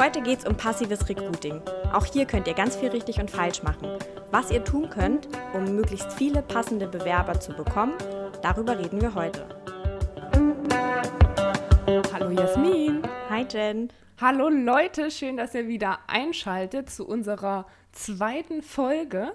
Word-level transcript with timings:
Heute 0.00 0.20
geht 0.22 0.40
es 0.40 0.44
um 0.44 0.56
passives 0.56 1.08
Recruiting. 1.08 1.60
Auch 1.92 2.04
hier 2.06 2.26
könnt 2.26 2.48
ihr 2.48 2.54
ganz 2.54 2.74
viel 2.74 2.88
richtig 2.88 3.20
und 3.20 3.30
falsch 3.30 3.62
machen. 3.62 3.88
Was 4.32 4.50
ihr 4.50 4.64
tun 4.64 4.90
könnt, 4.90 5.28
um 5.52 5.76
möglichst 5.76 6.12
viele 6.12 6.42
passende 6.42 6.88
Bewerber 6.88 7.38
zu 7.38 7.52
bekommen, 7.52 7.94
darüber 8.42 8.76
reden 8.76 9.00
wir 9.00 9.14
heute. 9.14 9.46
Hallo 12.12 12.30
Jasmin. 12.30 13.02
Hi 13.30 13.46
Jen. 13.48 13.92
Hallo 14.20 14.48
Leute, 14.48 15.12
schön, 15.12 15.36
dass 15.36 15.54
ihr 15.54 15.68
wieder 15.68 16.00
einschaltet 16.08 16.90
zu 16.90 17.06
unserer 17.06 17.66
zweiten 17.92 18.62
Folge. 18.62 19.34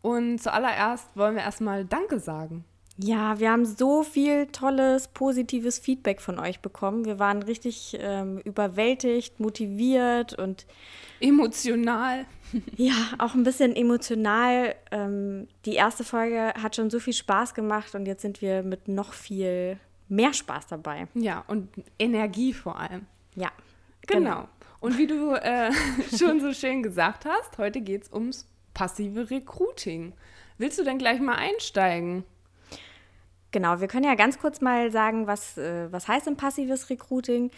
Und 0.00 0.38
zuallererst 0.38 1.14
wollen 1.14 1.34
wir 1.34 1.42
erstmal 1.42 1.84
Danke 1.84 2.18
sagen. 2.18 2.64
Ja, 3.02 3.38
wir 3.40 3.50
haben 3.50 3.64
so 3.64 4.02
viel 4.02 4.46
tolles, 4.48 5.08
positives 5.08 5.78
Feedback 5.78 6.20
von 6.20 6.38
euch 6.38 6.60
bekommen. 6.60 7.06
Wir 7.06 7.18
waren 7.18 7.42
richtig 7.42 7.96
ähm, 7.98 8.38
überwältigt, 8.44 9.40
motiviert 9.40 10.34
und 10.34 10.66
emotional. 11.18 12.26
ja, 12.76 12.94
auch 13.18 13.34
ein 13.34 13.42
bisschen 13.42 13.74
emotional. 13.74 14.74
Ähm, 14.90 15.48
die 15.64 15.74
erste 15.74 16.04
Folge 16.04 16.52
hat 16.60 16.76
schon 16.76 16.90
so 16.90 17.00
viel 17.00 17.14
Spaß 17.14 17.54
gemacht 17.54 17.94
und 17.94 18.06
jetzt 18.06 18.20
sind 18.20 18.42
wir 18.42 18.62
mit 18.62 18.88
noch 18.88 19.14
viel 19.14 19.78
mehr 20.08 20.34
Spaß 20.34 20.66
dabei. 20.66 21.08
Ja, 21.14 21.44
und 21.46 21.68
Energie 21.98 22.52
vor 22.52 22.78
allem. 22.78 23.06
Ja. 23.34 23.50
Genau. 24.06 24.30
genau. 24.30 24.48
Und 24.80 24.98
wie 24.98 25.06
du 25.06 25.32
äh, 25.34 25.70
schon 26.18 26.40
so 26.40 26.52
schön 26.52 26.82
gesagt 26.82 27.24
hast, 27.24 27.56
heute 27.56 27.80
geht 27.80 28.02
es 28.02 28.12
ums 28.12 28.46
passive 28.74 29.30
Recruiting. 29.30 30.12
Willst 30.58 30.78
du 30.78 30.84
denn 30.84 30.98
gleich 30.98 31.20
mal 31.20 31.36
einsteigen? 31.36 32.24
Genau, 33.52 33.80
wir 33.80 33.88
können 33.88 34.04
ja 34.04 34.14
ganz 34.14 34.38
kurz 34.38 34.60
mal 34.60 34.92
sagen, 34.92 35.26
was, 35.26 35.58
äh, 35.58 35.90
was 35.90 36.06
heißt 36.08 36.28
ein 36.28 36.36
passives 36.36 36.90
Recruiting. 36.90 37.50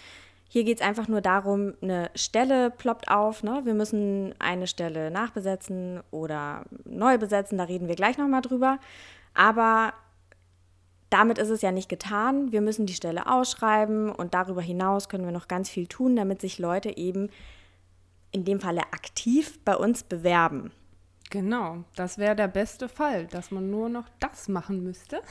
Hier 0.48 0.64
geht 0.64 0.80
es 0.80 0.86
einfach 0.86 1.08
nur 1.08 1.20
darum, 1.20 1.74
eine 1.80 2.10
Stelle 2.14 2.70
ploppt 2.70 3.10
auf. 3.10 3.42
Ne? 3.42 3.62
Wir 3.64 3.74
müssen 3.74 4.34
eine 4.38 4.66
Stelle 4.66 5.10
nachbesetzen 5.10 6.00
oder 6.10 6.64
neu 6.84 7.16
besetzen, 7.18 7.58
da 7.58 7.64
reden 7.64 7.88
wir 7.88 7.94
gleich 7.94 8.18
nochmal 8.18 8.42
drüber. 8.42 8.78
Aber 9.34 9.94
damit 11.08 11.38
ist 11.38 11.50
es 11.50 11.62
ja 11.62 11.72
nicht 11.72 11.88
getan. 11.88 12.52
Wir 12.52 12.62
müssen 12.62 12.86
die 12.86 12.94
Stelle 12.94 13.30
ausschreiben 13.30 14.10
und 14.10 14.34
darüber 14.34 14.62
hinaus 14.62 15.08
können 15.08 15.24
wir 15.24 15.32
noch 15.32 15.48
ganz 15.48 15.68
viel 15.68 15.86
tun, 15.86 16.16
damit 16.16 16.40
sich 16.40 16.58
Leute 16.58 16.96
eben 16.96 17.28
in 18.30 18.44
dem 18.44 18.60
Falle 18.60 18.82
aktiv 18.92 19.58
bei 19.64 19.76
uns 19.76 20.02
bewerben. 20.02 20.70
Genau, 21.32 21.82
das 21.96 22.18
wäre 22.18 22.36
der 22.36 22.46
beste 22.46 22.90
Fall, 22.90 23.26
dass 23.26 23.50
man 23.50 23.70
nur 23.70 23.88
noch 23.88 24.04
das 24.20 24.48
machen 24.48 24.82
müsste. 24.82 25.22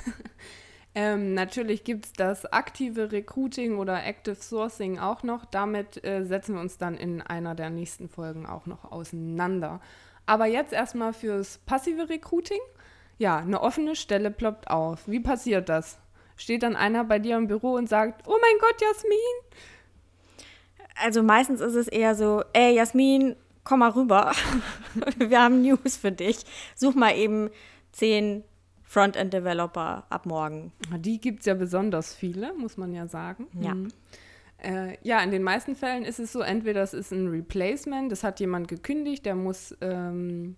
ähm, 0.96 1.36
natürlich 1.36 1.84
gibt 1.84 2.08
es 2.08 2.14
das 2.14 2.52
aktive 2.52 3.12
Recruiting 3.12 3.78
oder 3.78 4.04
Active 4.04 4.34
Sourcing 4.34 4.98
auch 4.98 5.22
noch. 5.22 5.46
Damit 5.46 6.04
äh, 6.04 6.24
setzen 6.26 6.56
wir 6.56 6.62
uns 6.62 6.80
dann 6.80 6.98
in 6.98 7.22
einer 7.22 7.54
der 7.54 7.70
nächsten 7.70 8.10
Folgen 8.10 8.48
auch 8.48 8.66
noch 8.66 8.92
auseinander. 8.92 9.80
Aber 10.26 10.48
jetzt 10.48 10.74
erstmal 10.74 11.14
fürs 11.14 11.60
passive 11.68 12.10
Recruiting. 12.10 12.62
Ja, 13.20 13.38
eine 13.38 13.62
offene 13.62 13.96
Stelle 13.96 14.32
ploppt 14.32 14.72
auf. 14.72 15.08
Wie 15.08 15.20
passiert 15.20 15.70
das? 15.70 16.00
Steht 16.36 16.64
dann 16.64 16.76
einer 16.76 17.04
bei 17.04 17.20
dir 17.20 17.38
im 17.38 17.46
Büro 17.46 17.74
und 17.74 17.88
sagt, 17.88 18.28
oh 18.28 18.38
mein 18.42 18.60
Gott, 18.60 18.82
Jasmin? 18.82 19.62
Also 20.96 21.22
meistens 21.22 21.62
ist 21.62 21.76
es 21.76 21.88
eher 21.88 22.16
so, 22.16 22.44
ey 22.54 22.74
Jasmin, 22.74 23.36
komm 23.64 23.80
mal 23.80 23.92
rüber. 23.92 24.32
Wir 25.18 25.42
haben 25.42 25.62
News 25.62 25.98
für 25.98 26.12
dich. 26.12 26.38
Such 26.76 26.96
mal 26.96 27.16
eben 27.16 27.50
zehn 27.92 28.44
Frontend-Developer 28.84 30.06
ab 30.10 30.26
morgen. 30.26 30.74
Die 30.98 31.20
gibt 31.20 31.40
es 31.40 31.46
ja 31.46 31.54
besonders 31.54 32.14
viele, 32.14 32.54
muss 32.56 32.78
man 32.78 32.94
ja 32.94 33.08
sagen. 33.08 33.48
Ja. 33.60 33.74
Mhm. 33.74 33.88
Äh, 34.58 34.98
ja, 35.02 35.22
in 35.24 35.32
den 35.32 35.44
meisten 35.44 35.76
Fällen 35.76 36.04
ist 36.04 36.20
es 36.20 36.34
so, 36.34 36.42
entweder 36.42 36.84
es 36.84 36.94
ist 36.94 37.12
ein 37.12 37.28
Replacement, 37.30 38.12
das 38.12 38.24
hat 38.24 38.40
jemand 38.40 38.68
gekündigt, 38.68 39.26
der 39.26 39.36
muss 39.36 39.76
ähm, 39.82 40.56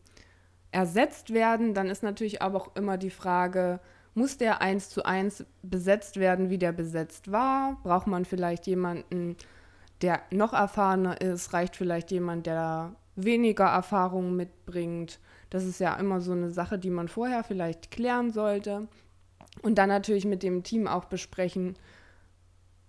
ersetzt 0.71 1.33
werden. 1.33 1.73
Dann 1.73 1.89
ist 1.89 2.03
natürlich 2.03 2.41
aber 2.41 2.59
auch 2.59 2.75
immer 2.75 2.97
die 2.97 3.11
Frage, 3.11 3.79
muss 4.13 4.37
der 4.37 4.61
eins 4.61 4.89
zu 4.89 5.05
eins 5.05 5.45
besetzt 5.61 6.19
werden, 6.19 6.49
wie 6.49 6.57
der 6.57 6.71
besetzt 6.71 7.31
war? 7.31 7.79
Braucht 7.83 8.07
man 8.07 8.25
vielleicht 8.25 8.67
jemanden, 8.67 9.37
der 10.03 10.21
noch 10.31 10.53
erfahrener 10.53 11.19
ist? 11.21 11.53
Reicht 11.53 11.75
vielleicht 11.75 12.11
jemand, 12.11 12.45
der 12.45 12.95
weniger 13.15 13.65
Erfahrung 13.65 14.35
mitbringt? 14.35 15.19
Das 15.49 15.63
ist 15.63 15.79
ja 15.79 15.95
immer 15.95 16.21
so 16.21 16.33
eine 16.33 16.51
Sache, 16.51 16.77
die 16.77 16.89
man 16.89 17.07
vorher 17.07 17.43
vielleicht 17.43 17.89
klären 17.91 18.31
sollte. 18.31 18.87
Und 19.61 19.77
dann 19.77 19.89
natürlich 19.89 20.25
mit 20.25 20.43
dem 20.43 20.63
Team 20.63 20.87
auch 20.87 21.05
besprechen, 21.05 21.75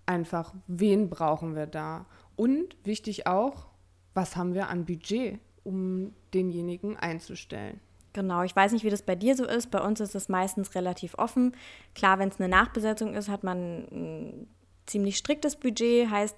einfach, 0.06 0.54
wen 0.66 1.08
brauchen 1.08 1.54
wir 1.54 1.66
da? 1.66 2.06
Und 2.36 2.76
wichtig 2.84 3.26
auch, 3.26 3.68
was 4.12 4.36
haben 4.36 4.54
wir 4.54 4.68
an 4.68 4.84
Budget? 4.84 5.38
um 5.64 6.12
denjenigen 6.32 6.96
einzustellen. 6.96 7.80
Genau, 8.12 8.42
ich 8.44 8.54
weiß 8.54 8.70
nicht, 8.72 8.84
wie 8.84 8.90
das 8.90 9.02
bei 9.02 9.16
dir 9.16 9.34
so 9.34 9.44
ist. 9.44 9.72
Bei 9.72 9.80
uns 9.80 9.98
ist 9.98 10.14
es 10.14 10.28
meistens 10.28 10.76
relativ 10.76 11.18
offen. 11.18 11.56
Klar, 11.96 12.20
wenn 12.20 12.28
es 12.28 12.38
eine 12.38 12.48
Nachbesetzung 12.48 13.14
ist, 13.14 13.28
hat 13.28 13.42
man 13.42 13.88
ein 13.90 14.46
ziemlich 14.86 15.16
striktes 15.16 15.56
Budget, 15.56 16.08
heißt, 16.10 16.36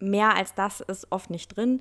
mehr 0.00 0.34
als 0.34 0.54
das 0.54 0.80
ist 0.80 1.06
oft 1.10 1.30
nicht 1.30 1.56
drin. 1.56 1.80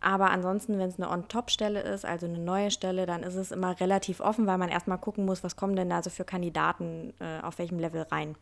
Aber 0.00 0.30
ansonsten, 0.30 0.78
wenn 0.78 0.88
es 0.88 0.98
eine 0.98 1.10
On-Top-Stelle 1.10 1.80
ist, 1.80 2.04
also 2.04 2.26
eine 2.26 2.38
neue 2.38 2.70
Stelle, 2.70 3.04
dann 3.04 3.22
ist 3.22 3.34
es 3.34 3.50
immer 3.50 3.78
relativ 3.80 4.20
offen, 4.20 4.46
weil 4.46 4.58
man 4.58 4.68
erstmal 4.68 4.98
gucken 4.98 5.24
muss, 5.24 5.42
was 5.42 5.56
kommen 5.56 5.74
denn 5.74 5.90
da 5.90 6.02
so 6.02 6.10
für 6.10 6.24
Kandidaten 6.24 7.12
äh, 7.18 7.40
auf 7.42 7.58
welchem 7.58 7.80
Level 7.80 8.02
rein. 8.02 8.36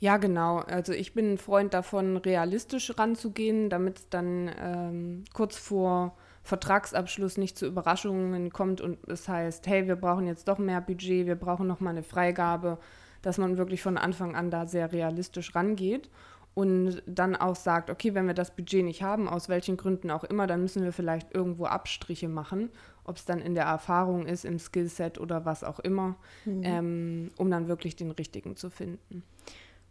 Ja, 0.00 0.16
genau. 0.16 0.58
Also 0.58 0.92
ich 0.92 1.14
bin 1.14 1.34
ein 1.34 1.38
Freund 1.38 1.74
davon, 1.74 2.16
realistisch 2.16 2.98
ranzugehen, 2.98 3.68
damit 3.68 3.98
es 3.98 4.08
dann 4.08 4.50
ähm, 4.58 5.24
kurz 5.34 5.56
vor 5.56 6.16
Vertragsabschluss 6.42 7.38
nicht 7.38 7.56
zu 7.56 7.66
Überraschungen 7.66 8.50
kommt 8.50 8.80
und 8.80 8.98
es 9.08 9.28
heißt, 9.28 9.66
hey, 9.66 9.86
wir 9.86 9.96
brauchen 9.96 10.26
jetzt 10.26 10.48
doch 10.48 10.58
mehr 10.58 10.80
Budget, 10.80 11.26
wir 11.26 11.36
brauchen 11.36 11.66
noch 11.66 11.80
mal 11.80 11.90
eine 11.90 12.02
Freigabe, 12.02 12.78
dass 13.22 13.38
man 13.38 13.56
wirklich 13.56 13.82
von 13.82 13.96
Anfang 13.96 14.36
an 14.36 14.50
da 14.50 14.66
sehr 14.66 14.92
realistisch 14.92 15.54
rangeht 15.54 16.10
und 16.54 17.02
dann 17.06 17.34
auch 17.34 17.56
sagt, 17.56 17.90
okay, 17.90 18.14
wenn 18.14 18.26
wir 18.26 18.34
das 18.34 18.54
Budget 18.54 18.84
nicht 18.84 19.02
haben, 19.02 19.28
aus 19.28 19.48
welchen 19.48 19.76
Gründen 19.76 20.10
auch 20.10 20.24
immer, 20.24 20.46
dann 20.46 20.60
müssen 20.60 20.84
wir 20.84 20.92
vielleicht 20.92 21.34
irgendwo 21.34 21.66
Abstriche 21.66 22.28
machen, 22.28 22.70
ob 23.04 23.16
es 23.16 23.24
dann 23.24 23.40
in 23.40 23.54
der 23.54 23.64
Erfahrung 23.64 24.26
ist, 24.26 24.44
im 24.44 24.58
Skillset 24.58 25.18
oder 25.18 25.44
was 25.44 25.64
auch 25.64 25.80
immer, 25.80 26.16
mhm. 26.44 26.62
ähm, 26.62 27.30
um 27.36 27.50
dann 27.50 27.66
wirklich 27.66 27.96
den 27.96 28.12
richtigen 28.12 28.56
zu 28.56 28.70
finden. 28.70 29.24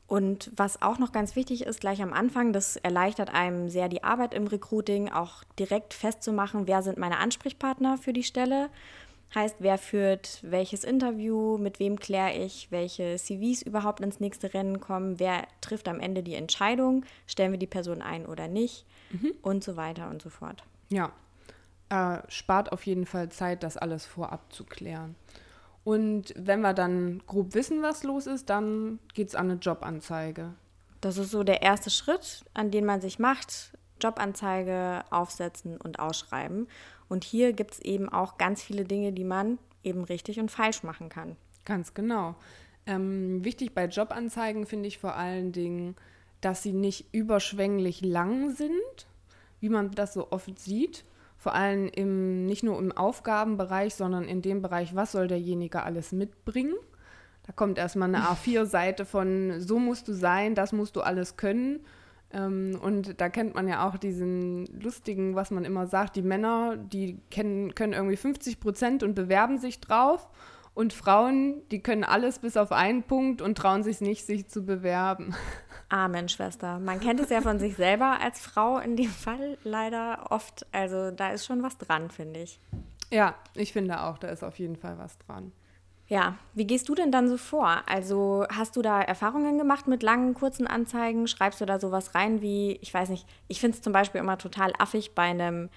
Und 0.08 0.52
was 0.56 0.82
auch 0.82 1.00
noch 1.00 1.12
ganz 1.12 1.36
wichtig 1.36 1.66
ist, 1.66 1.80
gleich 1.80 2.02
am 2.02 2.14
Anfang, 2.14 2.54
das 2.54 2.76
erleichtert 2.76 3.34
einem 3.34 3.70
sehr 3.70 3.90
die 3.90 4.04
Arbeit 4.04 4.34
im 4.34 4.48
Recruiting, 4.48 5.10
auch 5.10 5.44
direkt 5.58 5.94
festzumachen, 5.94 6.68
wer 6.68 6.82
sind 6.82 6.98
meine 6.98 7.18
Ansprechpartner 7.18 7.98
für 7.98 8.14
die 8.14 8.24
Stelle. 8.24 8.70
Heißt, 9.36 9.56
wer 9.60 9.78
führt 9.78 10.40
welches 10.44 10.84
Interview, 10.84 11.58
mit 11.58 11.80
wem 11.80 12.00
kläre 12.00 12.34
ich, 12.34 12.68
welche 12.70 13.16
CVs 13.16 13.64
überhaupt 13.64 14.00
ins 14.02 14.20
nächste 14.20 14.54
Rennen 14.54 14.80
kommen, 14.80 15.20
wer 15.20 15.48
trifft 15.60 15.88
am 15.88 16.00
Ende 16.00 16.22
die 16.22 16.36
Entscheidung, 16.36 17.04
stellen 17.26 17.52
wir 17.52 17.60
die 17.60 17.66
Person 17.66 18.02
ein 18.04 18.28
oder 18.28 18.48
nicht 18.48 18.86
mhm. 19.12 19.32
und 19.42 19.64
so 19.64 19.76
weiter 19.76 20.10
und 20.10 20.22
so 20.22 20.30
fort. 20.30 20.64
Ja, 20.90 21.12
äh, 21.90 22.20
spart 22.28 22.72
auf 22.72 22.86
jeden 22.86 23.06
Fall 23.08 23.30
Zeit, 23.30 23.64
das 23.64 23.76
alles 23.78 24.06
vorab 24.06 24.54
zu 24.54 24.66
klären. 24.66 25.16
Und 25.84 26.34
wenn 26.38 26.62
wir 26.62 26.74
dann 26.74 27.22
grob 27.28 27.56
wissen, 27.56 27.82
was 27.82 28.04
los 28.04 28.28
ist, 28.28 28.50
dann 28.50 29.00
geht 29.14 29.30
es 29.30 29.36
an 29.36 29.50
eine 29.50 29.60
Jobanzeige. 29.60 30.54
Das 31.02 31.18
ist 31.18 31.32
so 31.32 31.44
der 31.44 31.62
erste 31.62 31.90
Schritt, 31.90 32.46
an 32.54 32.72
den 32.72 32.86
man 32.86 33.02
sich 33.02 33.20
macht. 33.20 33.74
Jobanzeige 34.04 35.04
aufsetzen 35.10 35.78
und 35.78 36.00
ausschreiben. 36.00 36.68
Und 37.10 37.24
hier 37.24 37.54
gibt 37.54 37.74
es 37.74 37.80
eben 37.80 38.10
auch 38.10 38.38
ganz 38.38 38.62
viele 38.62 38.86
Dinge, 38.86 39.14
die 39.14 39.24
man 39.24 39.60
eben 39.84 40.04
richtig 40.04 40.40
und 40.40 40.52
falsch 40.52 40.84
machen 40.84 41.10
kann. 41.10 41.36
Ganz 41.66 41.94
genau. 41.94 42.36
Ähm, 42.86 43.44
wichtig 43.44 43.74
bei 43.74 43.86
Jobanzeigen 43.86 44.66
finde 44.66 44.88
ich 44.88 44.98
vor 44.98 45.16
allen 45.16 45.52
Dingen, 45.52 45.96
dass 46.42 46.64
sie 46.64 46.74
nicht 46.74 47.14
überschwänglich 47.14 48.02
lang 48.02 48.54
sind, 48.56 49.08
wie 49.60 49.70
man 49.70 49.92
das 49.92 50.14
so 50.14 50.32
oft 50.32 50.60
sieht, 50.60 51.06
vor 51.38 51.54
allem 51.56 51.88
im, 51.88 52.46
nicht 52.46 52.64
nur 52.64 52.78
im 52.80 52.92
Aufgabenbereich, 52.92 53.96
sondern 53.96 54.26
in 54.26 54.42
dem 54.42 54.62
Bereich, 54.62 54.96
was 54.96 55.14
soll 55.14 55.28
derjenige 55.28 55.84
alles 55.84 56.12
mitbringen. 56.12 56.76
Da 57.46 57.54
kommt 57.54 57.78
erstmal 57.78 58.08
eine 58.10 58.26
A4-Seite 58.26 59.06
von, 59.06 59.60
so 59.60 59.80
musst 59.80 60.08
du 60.08 60.14
sein, 60.14 60.56
das 60.56 60.72
musst 60.72 60.96
du 60.96 61.02
alles 61.02 61.36
können. 61.38 61.82
Ähm, 62.34 62.80
und 62.82 63.22
da 63.22 63.30
kennt 63.30 63.56
man 63.56 63.68
ja 63.68 63.88
auch 63.88 63.98
diesen 63.98 64.66
lustigen, 64.82 65.36
was 65.36 65.52
man 65.52 65.66
immer 65.66 65.88
sagt, 65.88 66.16
die 66.16 66.22
Männer, 66.22 66.76
die 66.78 67.20
kennen, 67.30 67.76
können 67.76 67.94
irgendwie 67.94 68.18
50 68.18 68.60
Prozent 68.60 69.04
und 69.04 69.14
bewerben 69.14 69.60
sich 69.60 69.80
drauf. 69.80 70.28
Und 70.74 70.92
Frauen, 70.92 71.62
die 71.70 71.84
können 71.84 72.04
alles 72.04 72.40
bis 72.40 72.58
auf 72.58 72.72
einen 72.72 73.04
Punkt 73.04 73.44
und 73.44 73.56
trauen 73.56 73.84
sich 73.84 74.02
nicht, 74.02 74.26
sich 74.26 74.48
zu 74.48 74.66
bewerben. 74.66 75.36
Amen, 75.90 76.28
Schwester. 76.28 76.80
Man 76.80 77.00
kennt 77.00 77.20
es 77.20 77.30
ja 77.30 77.42
von 77.42 77.60
sich 77.60 77.76
selber 77.76 78.20
als 78.20 78.42
Frau 78.42 78.80
in 78.80 78.96
dem 78.96 79.12
Fall 79.12 79.60
leider 79.64 80.32
oft. 80.32 80.66
Also 80.72 81.12
da 81.12 81.30
ist 81.30 81.46
schon 81.46 81.62
was 81.62 81.78
dran, 81.78 82.10
finde 82.10 82.42
ich. 82.42 82.60
Ja, 83.12 83.36
ich 83.54 83.72
finde 83.72 84.02
auch, 84.02 84.18
da 84.18 84.30
ist 84.30 84.44
auf 84.44 84.58
jeden 84.58 84.76
Fall 84.76 84.98
was 84.98 85.20
dran. 85.20 85.52
Ja, 86.14 86.38
wie 86.54 86.68
gehst 86.68 86.90
du 86.90 86.94
denn 86.94 87.12
dann 87.12 87.28
so 87.28 87.38
vor? 87.38 87.82
Also 87.88 88.46
hast 88.48 88.76
du 88.76 88.84
da 88.84 89.02
Erfahrungen 89.02 89.58
gemacht 89.58 89.88
mit 89.88 90.04
langen, 90.04 90.36
kurzen 90.36 90.68
Anzeigen? 90.68 91.28
Schreibst 91.28 91.60
du 91.60 91.66
da 91.66 91.80
sowas 91.80 92.14
rein 92.14 92.40
wie, 92.40 92.78
ich 92.84 92.94
weiß 92.94 93.10
nicht, 93.10 93.26
ich 93.48 93.60
finde 93.60 93.78
es 93.78 93.82
zum 93.82 93.94
Beispiel 93.94 94.22
immer 94.22 94.38
total 94.38 94.74
affig 94.78 95.16
bei 95.16 95.24
einem 95.24 95.72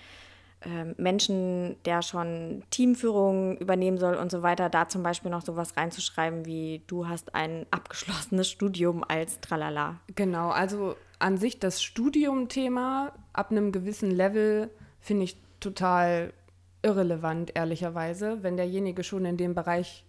ähm, 0.60 0.94
Menschen, 0.98 1.76
der 1.86 2.02
schon 2.02 2.62
Teamführung 2.68 3.56
übernehmen 3.56 3.96
soll 3.96 4.14
und 4.14 4.30
so 4.30 4.42
weiter, 4.42 4.68
da 4.68 4.88
zum 4.88 5.02
Beispiel 5.02 5.30
noch 5.30 5.40
sowas 5.40 5.74
reinzuschreiben 5.74 6.44
wie, 6.44 6.82
du 6.86 7.08
hast 7.08 7.34
ein 7.34 7.64
abgeschlossenes 7.70 8.50
Studium 8.50 9.04
als 9.08 9.40
Tralala. 9.40 10.00
Genau, 10.16 10.50
also 10.50 10.96
an 11.18 11.38
sich 11.38 11.60
das 11.60 11.82
Studium-Thema 11.82 13.14
ab 13.32 13.52
einem 13.52 13.72
gewissen 13.72 14.10
Level 14.10 14.68
finde 15.00 15.24
ich 15.24 15.38
total 15.60 16.34
irrelevant, 16.82 17.52
ehrlicherweise. 17.54 18.42
Wenn 18.42 18.58
derjenige 18.58 19.02
schon 19.02 19.24
in 19.24 19.38
dem 19.38 19.54
Bereich 19.54 20.05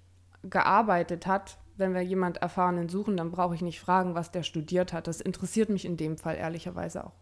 gearbeitet 0.50 1.28
hat, 1.28 1.58
wenn 1.78 1.94
wir 1.94 2.02
jemand 2.02 2.38
Erfahrenen 2.38 2.90
suchen, 2.90 3.18
dann 3.18 3.32
brauche 3.32 3.56
ich 3.56 3.62
nicht 3.62 3.80
fragen, 3.80 4.16
was 4.16 4.32
der 4.32 4.44
studiert 4.44 4.94
hat. 4.94 5.08
Das 5.08 5.22
interessiert 5.22 5.70
mich 5.70 5.86
in 5.86 5.98
dem 5.98 6.18
Fall 6.18 6.36
ehrlicherweise 6.36 7.06
auch 7.06 7.14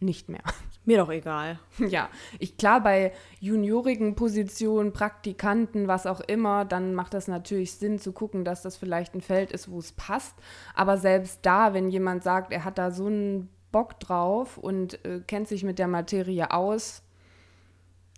nicht 0.00 0.28
mehr. 0.28 0.42
Mir 0.84 0.98
doch 0.98 1.10
egal. 1.10 1.58
Ja, 1.78 2.08
ich 2.38 2.56
klar 2.56 2.82
bei 2.82 3.12
juniorigen 3.38 4.16
Positionen, 4.16 4.92
Praktikanten, 4.92 5.88
was 5.88 6.06
auch 6.06 6.20
immer, 6.20 6.64
dann 6.64 6.94
macht 6.94 7.14
das 7.14 7.28
natürlich 7.28 7.74
Sinn 7.74 7.98
zu 7.98 8.12
gucken, 8.12 8.44
dass 8.44 8.62
das 8.62 8.76
vielleicht 8.76 9.14
ein 9.14 9.20
Feld 9.20 9.52
ist, 9.52 9.70
wo 9.70 9.78
es 9.78 9.92
passt. 9.92 10.34
Aber 10.74 10.96
selbst 10.96 11.40
da, 11.42 11.74
wenn 11.74 11.88
jemand 11.88 12.24
sagt, 12.24 12.52
er 12.52 12.64
hat 12.64 12.78
da 12.78 12.90
so 12.90 13.06
einen 13.06 13.50
Bock 13.72 14.00
drauf 14.00 14.58
und 14.58 15.04
äh, 15.04 15.20
kennt 15.20 15.48
sich 15.48 15.64
mit 15.64 15.78
der 15.78 15.88
Materie 15.88 16.50
aus. 16.50 17.02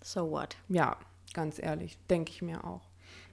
So 0.03 0.31
what? 0.31 0.57
Ja, 0.69 0.97
ganz 1.35 1.61
ehrlich, 1.61 1.99
denke 2.09 2.31
ich 2.31 2.43
mir 2.43 2.65
auch. 2.65 2.89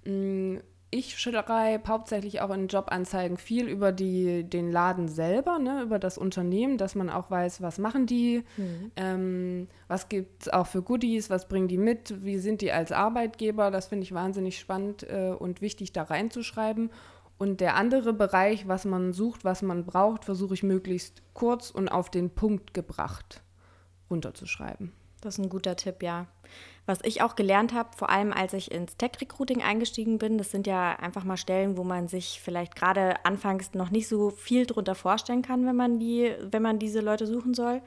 Mm, 0.06 0.58
ich 0.91 1.19
schreibe 1.19 1.88
hauptsächlich 1.88 2.41
auch 2.41 2.50
in 2.50 2.68
Jobanzeigen 2.68 3.38
viel 3.38 3.68
über 3.68 3.91
die, 3.91 4.44
den 4.44 4.71
Laden 4.71 5.07
selber, 5.07 5.59
ne, 5.59 5.83
über 5.83 6.00
das 6.00 6.18
Unternehmen, 6.18 6.77
dass 6.77 6.95
man 6.95 7.09
auch 7.09 7.30
weiß, 7.30 7.62
was 7.62 7.77
machen 7.77 8.07
die, 8.07 8.44
mhm. 8.57 8.91
ähm, 8.95 9.68
was 9.88 10.09
gibt 10.09 10.44
es 10.44 10.50
auch 10.50 10.65
für 10.65 10.81
Goodies, 10.81 11.30
was 11.30 11.47
bringen 11.47 11.68
die 11.68 11.77
mit, 11.77 12.24
wie 12.24 12.39
sind 12.39 12.62
die 12.62 12.71
als 12.71 12.91
Arbeitgeber. 12.91 13.69
Das 13.69 13.88
finde 13.88 14.03
ich 14.03 14.13
wahnsinnig 14.13 14.57
spannend 14.57 15.03
äh, 15.03 15.30
und 15.30 15.62
wichtig, 15.62 15.94
da 15.94 16.03
reinzuschreiben. 16.03 16.89
Und 17.38 17.62
der 17.62 17.75
andere 17.75 18.12
Bereich, 18.12 18.68
was 18.68 18.83
man 18.83 19.13
sucht, 19.13 19.45
was 19.45 19.62
man 19.62 19.86
braucht, 19.86 20.25
versuche 20.25 20.56
ich 20.56 20.63
möglichst 20.63 21.21
kurz 21.33 21.69
und 21.69 21.88
auf 21.88 22.09
den 22.09 22.31
Punkt 22.31 22.74
gebracht 22.74 23.44
runterzuschreiben. 24.09 24.91
Das 25.21 25.38
ist 25.38 25.45
ein 25.45 25.50
guter 25.50 25.75
Tipp, 25.75 26.01
ja. 26.01 26.27
Was 26.86 27.00
ich 27.04 27.22
auch 27.22 27.36
gelernt 27.36 27.74
habe, 27.74 27.90
vor 27.96 28.10
allem 28.10 28.34
als 28.34 28.54
ich 28.54 28.72
ins 28.72 28.98
Tech-Recruiting 28.98 29.62
eingestiegen 29.62 30.18
bin, 30.18 30.40
das 30.40 30.50
sind 30.50 30.66
ja 30.66 30.96
einfach 30.96 31.24
mal 31.24 31.38
Stellen, 31.38 31.78
wo 31.78 31.84
man 31.84 32.07
sich 32.07 32.42
vielleicht 32.44 32.75
gerade 32.75 33.24
anfangs 33.25 33.75
noch 33.75 33.92
nicht 33.92 34.07
so 34.07 34.31
viel 34.31 34.66
drunter 34.66 34.96
vorstellen 34.96 35.44
kann, 35.44 35.68
wenn 35.68 35.75
man, 35.75 36.00
die, 36.00 36.34
wenn 36.50 36.63
man 36.63 36.80
diese 36.80 37.01
Leute 37.01 37.28
suchen 37.28 37.54
soll. 37.54 37.81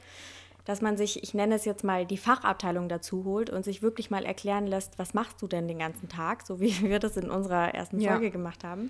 Dass 0.63 0.81
man 0.81 0.95
sich, 0.95 1.21
ich 1.21 1.33
nenne 1.33 1.55
es 1.55 1.65
jetzt 1.65 1.83
mal, 1.83 2.05
die 2.05 2.15
Fachabteilung 2.15 2.87
dazu 2.87 3.25
holt 3.25 3.49
und 3.49 3.65
sich 3.65 3.81
wirklich 3.81 4.09
mal 4.09 4.23
erklären 4.23 4.65
lässt, 4.65 4.97
was 4.97 5.13
machst 5.13 5.41
du 5.41 5.47
denn 5.47 5.67
den 5.67 5.79
ganzen 5.79 6.07
Tag, 6.07 6.47
so 6.47 6.61
wie 6.61 6.81
wir 6.81 6.99
das 6.99 7.17
in 7.17 7.29
unserer 7.29 7.73
ersten 7.75 7.99
Folge 7.99 8.25
ja. 8.27 8.31
gemacht 8.31 8.63
haben. 8.63 8.89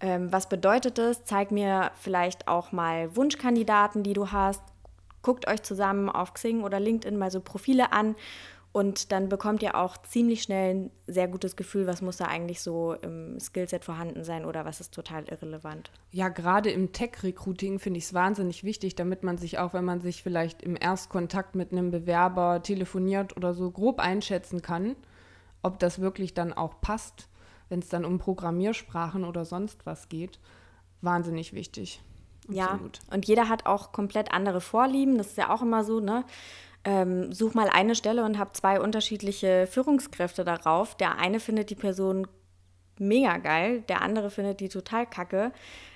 Ähm, 0.00 0.30
was 0.30 0.50
bedeutet 0.50 0.98
das? 0.98 1.24
Zeig 1.24 1.50
mir 1.50 1.92
vielleicht 1.98 2.48
auch 2.48 2.72
mal 2.72 3.16
Wunschkandidaten, 3.16 4.02
die 4.02 4.12
du 4.12 4.32
hast. 4.32 4.62
Guckt 5.22 5.48
euch 5.48 5.62
zusammen 5.62 6.08
auf 6.08 6.34
Xing 6.34 6.62
oder 6.62 6.80
LinkedIn 6.80 7.18
mal 7.18 7.30
so 7.30 7.40
Profile 7.40 7.92
an 7.92 8.16
und 8.72 9.10
dann 9.10 9.28
bekommt 9.28 9.62
ihr 9.62 9.74
auch 9.74 9.96
ziemlich 9.96 10.42
schnell 10.42 10.74
ein 10.74 10.90
sehr 11.08 11.26
gutes 11.26 11.56
Gefühl, 11.56 11.88
was 11.88 12.02
muss 12.02 12.18
da 12.18 12.26
eigentlich 12.26 12.60
so 12.60 12.94
im 12.94 13.40
Skillset 13.40 13.84
vorhanden 13.84 14.22
sein 14.22 14.44
oder 14.44 14.64
was 14.64 14.80
ist 14.80 14.94
total 14.94 15.24
irrelevant. 15.24 15.90
Ja, 16.12 16.28
gerade 16.28 16.70
im 16.70 16.92
Tech-Recruiting 16.92 17.80
finde 17.80 17.98
ich 17.98 18.04
es 18.04 18.14
wahnsinnig 18.14 18.62
wichtig, 18.62 18.94
damit 18.94 19.24
man 19.24 19.38
sich 19.38 19.58
auch, 19.58 19.74
wenn 19.74 19.84
man 19.84 20.00
sich 20.00 20.22
vielleicht 20.22 20.62
im 20.62 20.76
Erstkontakt 20.80 21.56
mit 21.56 21.72
einem 21.72 21.90
Bewerber 21.90 22.62
telefoniert 22.62 23.36
oder 23.36 23.54
so 23.54 23.72
grob 23.72 23.98
einschätzen 23.98 24.62
kann, 24.62 24.94
ob 25.62 25.80
das 25.80 26.00
wirklich 26.00 26.34
dann 26.34 26.52
auch 26.52 26.80
passt, 26.80 27.28
wenn 27.70 27.80
es 27.80 27.88
dann 27.88 28.04
um 28.04 28.18
Programmiersprachen 28.18 29.24
oder 29.24 29.44
sonst 29.44 29.84
was 29.84 30.08
geht. 30.08 30.38
Wahnsinnig 31.00 31.54
wichtig. 31.54 32.00
Absolut. 32.48 32.98
Ja, 32.98 33.14
und 33.14 33.26
jeder 33.26 33.48
hat 33.48 33.66
auch 33.66 33.92
komplett 33.92 34.32
andere 34.32 34.60
Vorlieben. 34.60 35.18
Das 35.18 35.28
ist 35.28 35.38
ja 35.38 35.50
auch 35.50 35.62
immer 35.62 35.84
so, 35.84 36.00
ne? 36.00 36.24
Ähm, 36.84 37.32
such 37.32 37.54
mal 37.54 37.68
eine 37.68 37.94
Stelle 37.94 38.24
und 38.24 38.38
habe 38.38 38.52
zwei 38.52 38.80
unterschiedliche 38.80 39.66
Führungskräfte 39.66 40.44
darauf. 40.44 40.96
Der 40.96 41.18
eine 41.18 41.40
findet 41.40 41.70
die 41.70 41.74
Person 41.74 42.26
mega 42.98 43.38
geil, 43.38 43.82
der 43.88 44.02
andere 44.02 44.30
findet 44.30 44.60
die 44.60 44.68
total 44.68 45.06
kacke. 45.06 45.52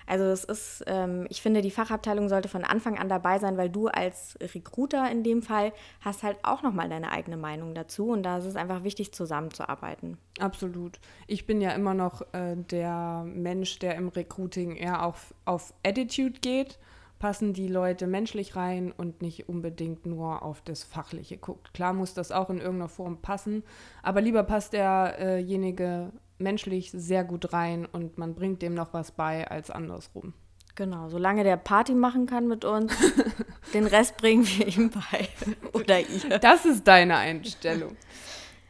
Also 0.07 0.25
es 0.25 0.45
ist, 0.45 0.85
ähm, 0.87 1.27
ich 1.31 1.41
finde, 1.41 1.63
die 1.63 1.71
Fachabteilung 1.71 2.29
sollte 2.29 2.49
von 2.49 2.65
Anfang 2.65 2.99
an 2.99 3.09
dabei 3.09 3.39
sein, 3.39 3.57
weil 3.57 3.71
du 3.71 3.89
als 3.89 4.37
Recruiter 4.41 5.11
in 5.11 5.23
dem 5.23 5.43
Fall 5.43 5.73
hast 6.01 6.23
halt 6.23 6.39
auch 6.43 6.63
nochmal 6.63 6.89
deine 6.89 7.11
eigene 7.11 7.37
Meinung 7.37 7.75
dazu 7.75 8.09
und 8.09 8.23
da 8.23 8.39
ist 8.39 8.45
es 8.45 8.57
einfach 8.57 8.85
wichtig, 8.85 9.13
zusammenzuarbeiten. 9.13 10.19
Absolut. 10.41 10.99
Ich 11.27 11.47
bin 11.47 11.61
ja 11.61 11.71
immer 11.71 11.95
noch 11.95 12.23
äh, 12.33 12.57
der 12.57 13.25
Mensch, 13.27 13.79
der 13.79 13.95
im 13.95 14.09
Recruiting 14.09 14.77
eher 14.77 15.05
auf, 15.05 15.35
auf 15.45 15.73
Attitude 15.83 16.41
geht 16.41 16.79
passen 17.19 17.53
die 17.53 17.69
Leute 17.69 18.07
menschlich 18.07 18.57
rein 18.57 18.93
und 18.93 19.23
nicht 19.23 19.49
unbedingt 19.49 20.07
nur 20.07 20.43
auf 20.43 20.61
das 20.63 20.85
Fachliche 20.85 21.37
guckt. 21.37 21.73
Klar 21.75 21.93
muss 21.93 22.15
das 22.15 22.33
auch 22.33 22.51
in 22.51 22.59
irgendeiner 22.59 22.89
Form 22.89 23.23
passen, 23.23 23.63
aber 24.03 24.21
lieber 24.21 24.43
passt 24.43 24.73
derjenige 24.73 26.13
menschlich 26.39 26.91
sehr 26.91 27.25
gut 27.25 27.53
rein 27.53 27.87
und 27.87 28.19
man 28.19 28.35
bringt 28.35 28.63
dem 28.63 28.75
noch 28.75 28.93
was 28.93 29.13
bei 29.13 29.49
als 29.49 29.71
andersrum. 29.71 30.35
Genau, 30.77 31.09
solange 31.09 31.45
der 31.45 31.57
Party 31.57 31.95
machen 31.95 32.27
kann 32.27 32.49
mit 32.49 32.65
uns, 32.65 32.93
den 33.75 33.87
Rest 33.87 34.17
bringen 34.17 34.45
wir 34.47 34.67
ihm 34.67 34.91
bei. 34.91 35.29
Oder 35.73 36.01
ihr. 36.01 36.39
Das 36.41 36.65
ist 36.65 36.87
deine 36.87 37.17
Einstellung. 37.17 37.97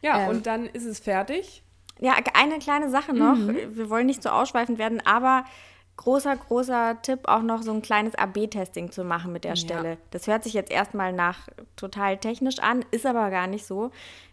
Ja, 0.01 0.21
ähm, 0.21 0.29
und 0.29 0.45
dann 0.45 0.67
ist 0.67 0.85
es 0.85 0.99
fertig. 0.99 1.63
Ja, 1.99 2.13
eine 2.33 2.59
kleine 2.59 2.89
Sache 2.91 3.13
noch. 3.13 3.35
Mhm. 3.35 3.75
Wir 3.75 3.89
wollen 3.89 4.05
nicht 4.05 4.21
so 4.21 4.29
ausschweifend 4.29 4.77
werden, 4.77 5.01
aber 5.05 5.45
großer, 5.97 6.35
großer 6.35 7.01
Tipp, 7.01 7.21
auch 7.25 7.41
noch 7.41 7.61
so 7.61 7.71
ein 7.71 7.81
kleines 7.81 8.15
AB-Testing 8.15 8.91
zu 8.91 9.03
machen 9.03 9.31
mit 9.31 9.43
der 9.43 9.55
Stelle. 9.55 9.91
Ja. 9.91 9.97
Das 10.11 10.27
hört 10.27 10.43
sich 10.43 10.53
jetzt 10.53 10.71
erstmal 10.71 11.13
nach 11.13 11.47
total 11.75 12.17
technisch 12.17 12.59
an, 12.59 12.83
ist 12.91 13.05
aber 13.05 13.29
gar 13.29 13.47
nicht 13.47 13.65
so. 13.65 13.91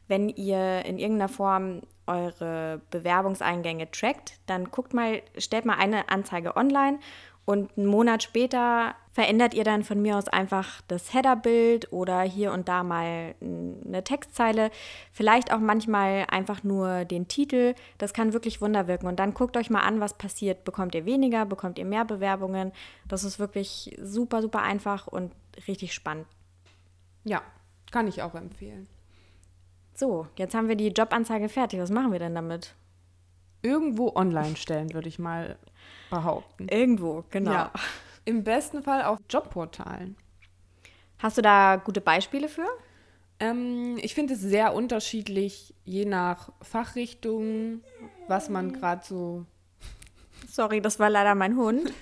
Wenn 0.08 0.28
ihr 0.28 0.84
in 0.84 0.98
irgendeiner 0.98 1.28
Form 1.28 1.82
eure 2.06 2.80
Bewerbungseingänge 2.90 3.90
trackt, 3.90 4.38
dann 4.46 4.70
guckt 4.70 4.92
mal, 4.92 5.22
stellt 5.38 5.64
mal 5.64 5.78
eine 5.78 6.08
Anzeige 6.08 6.56
online 6.56 6.98
und 7.44 7.76
einen 7.76 7.86
Monat 7.86 8.22
später 8.22 8.94
verändert 9.10 9.52
ihr 9.52 9.64
dann 9.64 9.82
von 9.82 10.00
mir 10.00 10.16
aus 10.16 10.28
einfach 10.28 10.80
das 10.88 11.12
Headerbild 11.12 11.92
oder 11.92 12.22
hier 12.22 12.52
und 12.52 12.68
da 12.68 12.82
mal 12.82 13.34
eine 13.40 14.04
Textzeile, 14.04 14.70
vielleicht 15.12 15.52
auch 15.52 15.58
manchmal 15.58 16.26
einfach 16.30 16.62
nur 16.62 17.04
den 17.04 17.28
Titel. 17.28 17.74
Das 17.98 18.14
kann 18.14 18.32
wirklich 18.32 18.60
Wunder 18.60 18.86
wirken. 18.86 19.08
Und 19.08 19.18
dann 19.18 19.34
guckt 19.34 19.56
euch 19.56 19.70
mal 19.70 19.80
an, 19.80 20.00
was 20.00 20.16
passiert. 20.16 20.64
Bekommt 20.64 20.94
ihr 20.94 21.04
weniger, 21.04 21.44
bekommt 21.44 21.78
ihr 21.78 21.84
mehr 21.84 22.04
Bewerbungen? 22.04 22.72
Das 23.06 23.24
ist 23.24 23.38
wirklich 23.38 23.96
super, 24.00 24.40
super 24.40 24.62
einfach 24.62 25.08
und 25.08 25.32
richtig 25.66 25.92
spannend. 25.94 26.26
Ja, 27.24 27.42
kann 27.90 28.06
ich 28.06 28.22
auch 28.22 28.34
empfehlen. 28.34 28.86
So, 29.94 30.26
jetzt 30.36 30.54
haben 30.54 30.68
wir 30.68 30.76
die 30.76 30.88
Jobanzeige 30.88 31.48
fertig. 31.48 31.80
Was 31.80 31.90
machen 31.90 32.12
wir 32.12 32.18
denn 32.18 32.34
damit? 32.34 32.74
Irgendwo 33.60 34.12
online 34.14 34.56
stellen, 34.56 34.94
würde 34.94 35.08
ich 35.08 35.18
mal 35.18 35.58
behaupten. 36.10 36.68
Irgendwo, 36.68 37.24
genau. 37.30 37.52
Ja. 37.52 37.72
Im 38.24 38.44
besten 38.44 38.82
Fall 38.82 39.02
auf 39.02 39.18
Jobportalen. 39.28 40.16
Hast 41.18 41.38
du 41.38 41.42
da 41.42 41.76
gute 41.76 42.00
Beispiele 42.00 42.48
für? 42.48 42.66
Ähm, 43.40 43.98
ich 44.00 44.14
finde 44.14 44.34
es 44.34 44.40
sehr 44.40 44.74
unterschiedlich, 44.74 45.74
je 45.84 46.04
nach 46.04 46.50
Fachrichtung, 46.60 47.80
was 48.28 48.48
man 48.48 48.72
gerade 48.72 49.04
so. 49.04 49.44
Sorry, 50.48 50.80
das 50.80 50.98
war 50.98 51.10
leider 51.10 51.34
mein 51.34 51.56
Hund. 51.56 51.92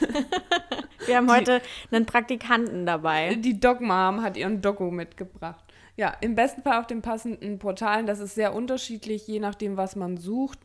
Wir 1.06 1.16
haben 1.16 1.30
heute 1.30 1.60
die, 1.90 1.96
einen 1.96 2.06
Praktikanten 2.06 2.86
dabei. 2.86 3.34
Die 3.34 3.58
Dogmam 3.58 4.22
hat 4.22 4.36
ihren 4.36 4.60
Dogo 4.60 4.90
mitgebracht. 4.90 5.64
Ja, 5.96 6.14
im 6.20 6.34
besten 6.34 6.62
Fall 6.62 6.78
auf 6.78 6.86
den 6.86 7.02
passenden 7.02 7.58
Portalen. 7.58 8.06
Das 8.06 8.20
ist 8.20 8.34
sehr 8.34 8.54
unterschiedlich, 8.54 9.26
je 9.26 9.40
nachdem, 9.40 9.76
was 9.76 9.96
man 9.96 10.16
sucht. 10.16 10.58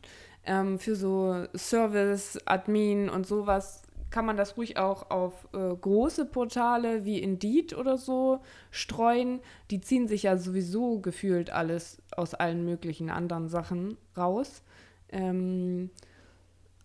Ähm, 0.46 0.78
für 0.78 0.94
so 0.94 1.46
Service, 1.56 2.38
Admin 2.46 3.08
und 3.08 3.26
sowas 3.26 3.82
kann 4.10 4.24
man 4.24 4.36
das 4.36 4.56
ruhig 4.56 4.78
auch 4.78 5.10
auf 5.10 5.48
äh, 5.52 5.74
große 5.74 6.26
Portale 6.26 7.04
wie 7.04 7.18
Indeed 7.18 7.76
oder 7.76 7.98
so 7.98 8.40
streuen. 8.70 9.40
Die 9.70 9.80
ziehen 9.80 10.08
sich 10.08 10.22
ja 10.22 10.38
sowieso 10.38 11.00
gefühlt 11.00 11.50
alles 11.50 12.00
aus 12.16 12.32
allen 12.32 12.64
möglichen 12.64 13.10
anderen 13.10 13.48
Sachen 13.48 13.98
raus. 14.16 14.62
Ähm, 15.10 15.90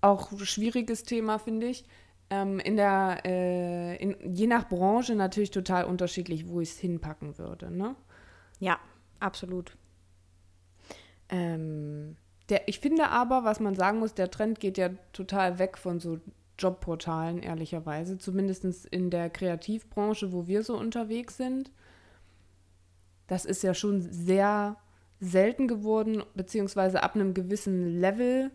auch 0.02 0.32
schwieriges 0.40 1.04
Thema, 1.04 1.38
finde 1.38 1.68
ich. 1.68 1.86
Ähm, 2.30 2.60
in 2.60 2.76
der, 2.76 3.22
äh, 3.24 3.96
in, 3.98 4.16
je 4.34 4.48
nach 4.48 4.68
Branche 4.68 5.16
natürlich 5.16 5.52
total 5.52 5.86
unterschiedlich, 5.86 6.48
wo 6.48 6.60
ich 6.60 6.72
es 6.72 6.80
hinpacken 6.80 7.38
würde. 7.38 7.70
Ne? 7.70 7.96
Ja, 8.60 8.80
absolut. 9.20 9.78
Ähm, 11.30 12.18
Der, 12.52 12.68
ich 12.68 12.82
finde 12.82 13.08
aber, 13.08 13.46
was 13.46 13.62
man 13.62 13.76
sagen 13.76 14.00
muss, 14.00 14.14
der 14.14 14.30
Trend 14.30 14.60
geht 14.60 14.78
ja 14.78 14.90
total 15.14 15.58
weg 15.58 15.78
von 15.78 16.02
so 16.02 16.20
Jobportalen, 16.60 17.40
ehrlicherweise. 17.40 18.18
Zumindest 18.18 18.86
in 18.86 19.10
der 19.10 19.30
Kreativbranche, 19.30 20.34
wo 20.34 20.48
wir 20.48 20.62
so 20.64 20.78
unterwegs 20.78 21.38
sind. 21.38 21.72
Das 23.28 23.46
ist 23.46 23.64
ja 23.64 23.74
schon 23.74 24.02
sehr 24.02 24.76
selten 25.22 25.70
geworden, 25.70 26.24
beziehungsweise 26.36 27.04
ab 27.04 27.16
einem 27.16 27.34
gewissen 27.34 27.88
Level 28.00 28.52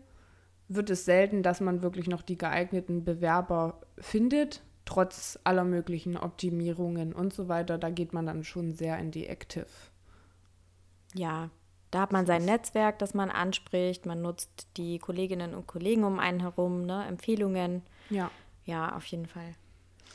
wird 0.67 0.91
es 0.91 1.05
selten, 1.05 1.41
dass 1.41 1.59
man 1.59 1.81
wirklich 1.81 2.07
noch 2.07 2.21
die 2.21 2.37
geeigneten 2.37 3.03
Bewerber 3.03 3.81
findet, 3.97 4.61
trotz 4.85 5.39
aller 5.43 5.63
möglichen 5.63 6.17
Optimierungen 6.17 7.13
und 7.13 7.33
so 7.33 7.47
weiter. 7.47 7.79
Da 7.79 7.89
geht 7.89 8.13
man 8.13 8.27
dann 8.27 8.43
schon 8.43 8.73
sehr 8.73 8.99
in 8.99 9.09
die 9.09 9.25
Active. 9.25 9.65
Ja, 11.15 11.49
da 11.91 12.01
hat 12.01 12.11
man 12.11 12.25
sein 12.25 12.45
Netzwerk, 12.45 12.99
das 12.99 13.13
man 13.13 13.31
anspricht. 13.31 14.05
Man 14.05 14.21
nutzt 14.21 14.67
die 14.77 14.99
Kolleginnen 14.99 15.53
und 15.53 15.67
Kollegen 15.67 16.03
um 16.03 16.19
einen 16.19 16.41
herum, 16.41 16.85
ne? 16.85 17.05
Empfehlungen. 17.07 17.81
Ja. 18.09 18.29
Ja, 18.65 18.95
auf 18.95 19.05
jeden 19.05 19.27
Fall. 19.27 19.55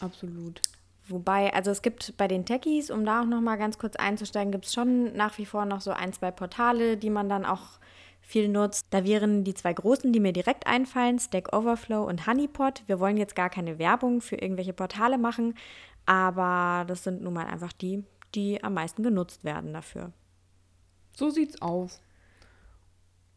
Absolut. 0.00 0.60
Wobei, 1.08 1.52
also 1.52 1.70
es 1.70 1.82
gibt 1.82 2.16
bei 2.16 2.28
den 2.28 2.44
Techies, 2.44 2.90
um 2.90 3.04
da 3.04 3.22
auch 3.22 3.26
noch 3.26 3.40
mal 3.40 3.56
ganz 3.56 3.78
kurz 3.78 3.96
einzusteigen, 3.96 4.52
gibt 4.52 4.66
es 4.66 4.74
schon 4.74 5.14
nach 5.16 5.38
wie 5.38 5.46
vor 5.46 5.64
noch 5.64 5.80
so 5.80 5.90
ein, 5.90 6.12
zwei 6.12 6.30
Portale, 6.30 6.96
die 6.96 7.10
man 7.10 7.28
dann 7.28 7.44
auch 7.44 7.80
viel 8.20 8.48
nutzt. 8.48 8.86
Da 8.90 9.04
wären 9.04 9.42
die 9.42 9.54
zwei 9.54 9.72
großen, 9.72 10.12
die 10.12 10.20
mir 10.20 10.32
direkt 10.32 10.66
einfallen, 10.66 11.18
Stack 11.18 11.54
Overflow 11.54 12.04
und 12.04 12.26
Honeypot. 12.26 12.82
Wir 12.86 13.00
wollen 13.00 13.16
jetzt 13.16 13.34
gar 13.34 13.50
keine 13.50 13.78
Werbung 13.78 14.20
für 14.20 14.36
irgendwelche 14.36 14.72
Portale 14.72 15.18
machen, 15.18 15.54
aber 16.06 16.84
das 16.86 17.02
sind 17.04 17.22
nun 17.22 17.34
mal 17.34 17.46
einfach 17.46 17.72
die, 17.72 18.04
die 18.34 18.62
am 18.62 18.74
meisten 18.74 19.02
genutzt 19.02 19.44
werden 19.44 19.72
dafür. 19.72 20.12
So 21.14 21.30
sieht's 21.30 21.60
aus. 21.60 22.00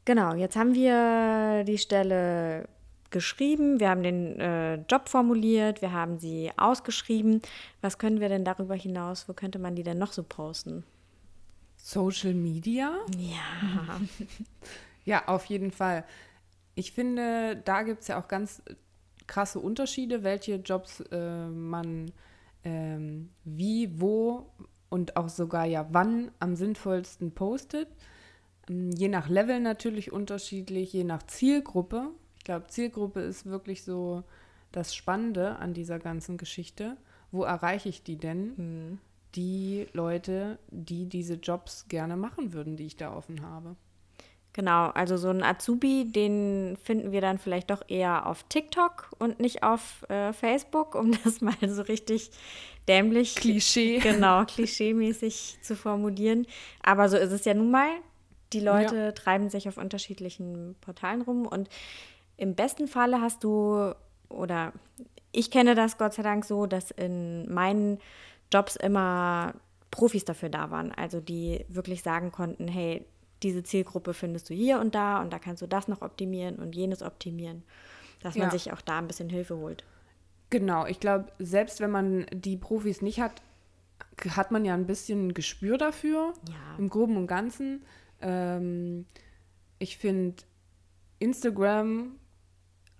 Genau, 0.06 0.36
jetzt 0.36 0.56
haben 0.56 0.76
wir 0.76 1.64
die 1.64 1.78
Stelle 1.78 2.68
geschrieben, 3.10 3.80
wir 3.80 3.90
haben 3.90 4.04
den 4.04 4.40
äh, 4.40 4.76
Job 4.90 5.10
formuliert, 5.10 5.82
wir 5.82 5.92
haben 5.94 6.20
sie 6.20 6.52
ausgeschrieben. 6.58 7.42
Was 7.82 7.98
können 7.98 8.20
wir 8.20 8.30
denn 8.30 8.46
darüber 8.46 8.76
hinaus, 8.76 9.28
wo 9.28 9.34
könnte 9.34 9.58
man 9.58 9.76
die 9.76 9.84
denn 9.84 9.98
noch 9.98 10.12
so 10.12 10.24
posten? 10.24 10.84
Social 11.78 12.34
Media? 12.34 12.94
Ja. 13.18 14.00
ja, 15.06 15.28
auf 15.28 15.46
jeden 15.46 15.72
Fall. 15.72 16.04
Ich 16.76 16.92
finde, 16.92 17.56
da 17.64 17.84
gibt 17.84 18.02
es 18.02 18.08
ja 18.10 18.22
auch 18.22 18.28
ganz 18.28 18.62
krasse 19.28 19.60
Unterschiede, 19.60 20.24
welche 20.24 20.56
Jobs 20.56 21.00
äh, 21.12 21.48
man 21.48 22.12
ähm, 22.64 23.30
wie, 23.44 23.90
wo 24.00 24.52
und 24.96 25.18
auch 25.18 25.28
sogar 25.28 25.66
ja 25.66 25.88
wann 25.92 26.32
am 26.40 26.56
sinnvollsten 26.56 27.32
postet. 27.32 27.90
Ähm, 28.70 28.92
je 28.92 29.10
nach 29.10 29.28
Level 29.28 29.60
natürlich 29.60 30.14
unterschiedlich, 30.14 30.94
je 30.94 31.04
nach 31.04 31.24
Zielgruppe. 31.24 32.12
Ich 32.38 32.46
glaube, 32.46 32.68
Zielgruppe 32.68 33.20
ist 33.20 33.46
wirklich 33.46 33.84
so 33.84 34.24
das 34.72 34.96
Spannende 34.96 35.58
an 35.58 35.74
dieser 35.74 36.00
ganzen 36.00 36.38
Geschichte. 36.38 36.96
Wo 37.32 37.44
erreiche 37.44 37.90
ich 37.90 38.04
die 38.04 38.16
denn? 38.16 38.54
Mhm. 38.56 39.00
Die 39.36 39.88
Leute, 39.92 40.60
die 40.72 41.08
diese 41.08 41.34
Jobs 41.34 41.90
gerne 41.90 42.16
machen 42.16 42.54
würden, 42.54 42.78
die 42.78 42.86
ich 42.86 42.96
da 42.96 43.14
offen 43.14 43.42
habe. 43.42 43.76
Genau, 44.56 44.86
also 44.92 45.18
so 45.18 45.28
ein 45.28 45.44
Azubi, 45.44 46.06
den 46.10 46.78
finden 46.82 47.12
wir 47.12 47.20
dann 47.20 47.40
vielleicht 47.40 47.72
doch 47.72 47.82
eher 47.90 48.26
auf 48.26 48.44
TikTok 48.44 49.10
und 49.20 49.38
nicht 49.42 49.64
auf 49.64 50.10
äh, 50.10 50.32
Facebook, 50.32 50.96
um 50.96 51.12
das 51.26 51.42
mal 51.42 51.56
so 51.68 51.82
richtig 51.82 52.32
dämlich. 52.88 53.36
Klischee. 53.36 54.00
Genau, 54.00 54.46
klischeemäßig 54.46 55.58
zu 55.62 55.76
formulieren. 55.76 56.48
Aber 56.82 57.10
so 57.10 57.18
ist 57.18 57.34
es 57.34 57.44
ja 57.44 57.54
nun 57.54 57.70
mal. 57.70 57.90
Die 58.54 58.62
Leute 58.62 58.96
ja. 58.96 59.12
treiben 59.12 59.50
sich 59.50 59.68
auf 59.68 59.76
unterschiedlichen 59.76 60.78
Portalen 60.80 61.22
rum 61.22 61.46
und 61.46 61.68
im 62.38 62.56
besten 62.56 62.88
Falle 62.88 63.20
hast 63.20 63.44
du, 63.44 63.94
oder 64.30 64.72
ich 65.34 65.52
kenne 65.52 65.76
das 65.76 65.98
Gott 65.98 66.14
sei 66.14 66.24
Dank 66.24 66.46
so, 66.46 66.66
dass 66.66 66.92
in 66.92 67.54
meinen 67.54 68.00
Jobs 68.54 68.78
immer 68.78 69.54
Profis 69.92 70.24
dafür 70.24 70.48
da 70.48 70.72
waren. 70.72 70.94
Also 70.94 71.20
die 71.20 71.66
wirklich 71.68 72.04
sagen 72.04 72.32
konnten, 72.32 72.70
hey, 72.70 73.06
diese 73.44 73.64
Zielgruppe 73.64 74.14
findest 74.14 74.50
du 74.50 74.54
hier 74.54 74.80
und 74.80 74.96
da 74.96 75.22
und 75.22 75.32
da 75.32 75.40
kannst 75.40 75.62
du 75.62 75.68
das 75.68 75.88
noch 75.88 76.02
optimieren 76.02 76.56
und 76.56 76.76
jenes 76.76 77.02
optimieren. 77.02 77.64
Dass 78.22 78.36
man 78.36 78.48
ja. 78.48 78.52
sich 78.52 78.72
auch 78.74 78.82
da 78.82 78.98
ein 78.98 79.08
bisschen 79.08 79.30
Hilfe 79.30 79.58
holt. 79.58 79.84
Genau, 80.50 80.86
ich 80.86 81.00
glaube, 81.00 81.32
selbst 81.38 81.80
wenn 81.80 81.92
man 81.92 82.26
die 82.32 82.58
Profis 82.58 83.02
nicht 83.02 83.20
hat, 83.20 83.42
hat 84.30 84.52
man 84.52 84.66
ja 84.66 84.74
ein 84.74 84.88
bisschen 84.88 85.34
Gespür 85.34 85.78
dafür, 85.78 86.34
ja. 86.48 86.78
im 86.78 86.90
Groben 86.90 87.18
und 87.18 87.28
Ganzen. 87.28 87.84
Ähm, 88.22 89.06
ich 89.80 89.98
finde, 89.98 90.44
Instagram 91.20 92.16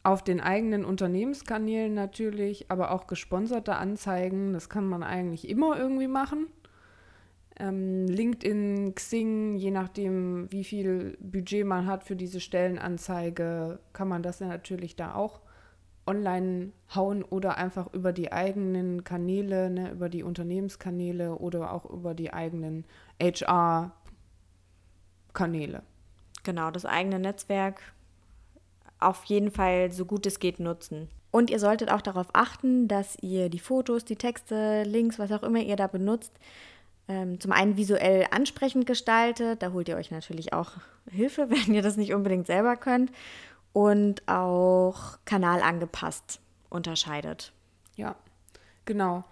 auf 0.04 0.24
den 0.24 0.40
eigenen 0.40 0.86
Unternehmenskanälen 0.86 1.94
natürlich, 1.94 2.70
aber 2.70 2.92
auch 2.92 3.08
gesponserte 3.08 3.76
Anzeigen, 3.76 4.54
das 4.54 4.70
kann 4.70 4.88
man 4.88 5.02
eigentlich 5.02 5.50
immer 5.50 5.78
irgendwie 5.78 6.08
machen. 6.08 6.48
Ähm, 7.58 8.08
LinkedIn, 8.08 8.96
Xing, 8.96 9.56
je 9.56 9.72
nachdem, 9.72 10.52
wie 10.52 10.64
viel 10.64 11.18
Budget 11.22 11.66
man 11.66 11.86
hat 11.86 12.04
für 12.04 12.16
diese 12.16 12.40
Stellenanzeige, 12.40 13.80
kann 13.94 14.08
man 14.08 14.24
das 14.24 14.40
ja 14.40 14.48
natürlich 14.48 14.96
da 14.96 15.16
auch 15.16 15.42
online 16.08 16.72
hauen 16.94 17.24
oder 17.24 17.58
einfach 17.58 17.92
über 17.94 18.14
die 18.14 18.32
eigenen 18.32 19.04
Kanäle, 19.04 19.70
ne, 19.70 19.92
über 19.92 20.10
die 20.10 20.24
Unternehmenskanäle 20.24 21.36
oder 21.36 21.74
auch 21.74 21.86
über 21.86 22.14
die 22.14 22.34
eigenen 22.34 22.86
HR-Kanäle. 23.22 25.84
Genau, 26.44 26.72
das 26.72 26.86
eigene 26.86 27.20
Netzwerk 27.20 27.82
auf 29.00 29.26
jeden 29.26 29.52
Fall 29.52 29.92
so 29.92 30.06
gut 30.06 30.26
es 30.26 30.40
geht 30.40 30.60
nutzen. 30.60 31.10
Und 31.32 31.50
ihr 31.50 31.60
solltet 31.60 31.92
auch 31.92 32.02
darauf 32.02 32.28
achten, 32.34 32.88
dass 32.88 33.18
ihr 33.22 33.50
die 33.50 33.60
Fotos, 33.60 34.06
die 34.06 34.16
Texte, 34.16 34.84
Links, 34.84 35.20
was 35.20 35.34
auch 35.34 35.44
immer 35.44 35.60
ihr 35.60 35.76
da 35.76 35.88
benutzt, 35.88 36.32
ähm, 37.08 37.40
zum 37.40 37.52
einen 37.52 37.78
visuell 37.78 38.26
ansprechend 38.32 38.86
gestaltet. 38.86 39.62
Da 39.62 39.72
holt 39.72 39.88
ihr 39.88 39.98
euch 39.98 40.12
natürlich 40.12 40.54
auch 40.54 40.72
Hilfe, 41.12 41.50
wenn 41.50 41.74
ihr 41.74 41.82
das 41.82 41.98
nicht 41.98 42.14
unbedingt 42.14 42.48
selber 42.48 42.76
könnt. 42.76 43.12
Und 43.74 44.26
auch 44.28 45.18
kanalangepasst 45.26 46.40
unterscheidet. 46.70 47.52
Ja, 47.98 48.16
genau. 48.86 49.26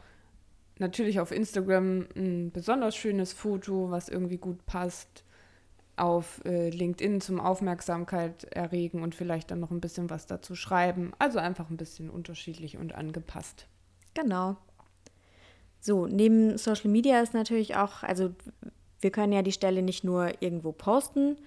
Natürlich 0.80 1.22
auf 1.22 1.32
Instagram 1.32 2.08
ein 2.16 2.52
besonders 2.52 2.96
schönes 2.96 3.32
Foto, 3.32 3.90
was 3.90 4.10
irgendwie 4.10 4.38
gut 4.38 4.66
passt 4.66 5.24
auf 5.96 6.44
äh, 6.46 6.70
LinkedIn 6.70 7.22
zum 7.22 7.40
Aufmerksamkeit 7.40 8.46
erregen 8.46 9.04
und 9.04 9.16
vielleicht 9.16 9.52
dann 9.52 9.60
noch 9.60 9.72
ein 9.72 9.82
bisschen 9.82 10.10
was 10.10 10.26
dazu 10.26 10.56
schreiben. 10.56 11.14
Also 11.20 11.40
einfach 11.40 11.70
ein 11.70 11.78
bisschen 11.78 12.10
unterschiedlich 12.10 12.78
und 12.78 12.96
angepasst. 12.96 13.68
Genau. 14.14 14.58
So, 15.84 16.08
neben 16.08 16.58
Social 16.58 16.90
Media 16.90 17.20
ist 17.22 17.34
natürlich 17.34 17.76
auch, 17.76 18.04
also 18.04 18.32
wir 19.02 19.12
können 19.12 19.34
ja 19.34 19.42
die 19.42 19.52
Stelle 19.52 19.82
nicht 19.82 20.04
nur 20.04 20.42
irgendwo 20.42 20.72
posten. 20.72 21.38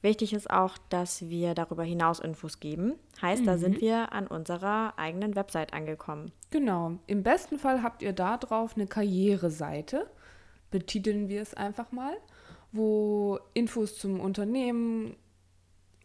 Wichtig 0.00 0.32
ist 0.32 0.50
auch, 0.50 0.78
dass 0.88 1.28
wir 1.28 1.54
darüber 1.54 1.84
hinaus 1.84 2.18
Infos 2.18 2.58
geben. 2.58 2.94
Heißt, 3.20 3.42
mhm. 3.42 3.46
da 3.46 3.58
sind 3.58 3.76
mhm. 3.76 3.80
wir 3.82 4.12
an 4.12 4.26
unserer 4.26 4.94
eigenen 4.96 5.36
Website 5.36 5.74
angekommen. 5.74 6.32
Genau. 6.50 6.92
Im 7.06 7.22
besten 7.22 7.58
Fall 7.58 7.82
habt 7.82 8.02
ihr 8.02 8.12
da 8.12 8.38
drauf 8.38 8.72
eine 8.74 8.86
Karriereseite. 8.86 10.08
Betiteln 10.70 11.28
wir 11.28 11.42
es 11.42 11.52
einfach 11.52 11.92
mal 11.92 12.16
wo 12.72 13.38
Infos 13.52 13.98
zum 13.98 14.18
Unternehmen 14.18 15.14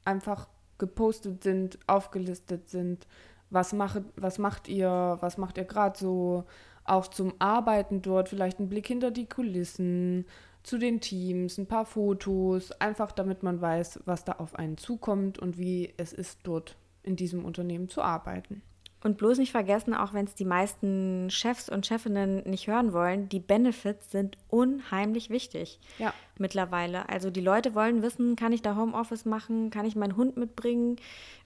einfach 0.03 0.48
gepostet 0.77 1.44
sind, 1.44 1.79
aufgelistet 1.88 2.70
sind. 2.70 3.08
Was, 3.50 3.72
macht, 3.72 4.01
was 4.17 4.38
macht 4.38 4.67
ihr, 4.67 5.17
was 5.22 5.38
macht 5.38 5.58
ihr 5.58 5.63
gerade 5.63 5.98
so, 5.98 6.44
auch 6.88 7.08
zum 7.08 7.34
Arbeiten 7.39 8.01
dort, 8.01 8.29
vielleicht 8.29 8.60
ein 8.60 8.70
Blick 8.70 8.88
hinter 8.88 9.12
die 9.12 9.27
Kulissen, 9.27 10.25
zu 10.63 10.77
den 10.77 11.00
Teams, 11.00 11.58
ein 11.58 11.67
paar 11.67 11.86
Fotos, 11.86 12.72
einfach 12.74 13.13
damit 13.13 13.41
man 13.41 13.62
weiß, 13.62 14.01
was 14.06 14.25
da 14.25 14.34
auf 14.34 14.56
einen 14.56 14.77
zukommt 14.77 15.39
und 15.39 15.58
wie 15.58 15.94
es 15.96 16.12
ist, 16.12 16.39
dort 16.44 16.75
in 17.03 17.15
diesem 17.15 17.46
Unternehmen 17.46 17.88
zu 17.88 18.01
arbeiten. 18.01 18.62
Und 19.07 19.17
bloß 19.17 19.37
nicht 19.37 19.53
vergessen, 19.53 19.93
auch 19.93 20.13
wenn 20.13 20.25
es 20.25 20.35
die 20.35 20.43
meisten 20.43 21.29
Chefs 21.29 21.69
und 21.69 21.87
Chefinnen 21.87 22.43
nicht 22.43 22.67
hören 22.67 22.91
wollen, 22.91 23.29
die 23.29 23.39
Benefits 23.39 24.11
sind 24.11 24.37
unheimlich 24.49 25.29
wichtig 25.29 25.79
ja. 25.97 26.13
mittlerweile. 26.37 27.07
Also 27.07 27.29
die 27.29 27.39
Leute 27.39 27.73
wollen 27.73 28.01
wissen, 28.01 28.35
kann 28.35 28.51
ich 28.51 28.61
da 28.61 28.75
Homeoffice 28.75 29.23
machen, 29.23 29.69
kann 29.69 29.85
ich 29.85 29.95
meinen 29.95 30.17
Hund 30.17 30.35
mitbringen, 30.35 30.97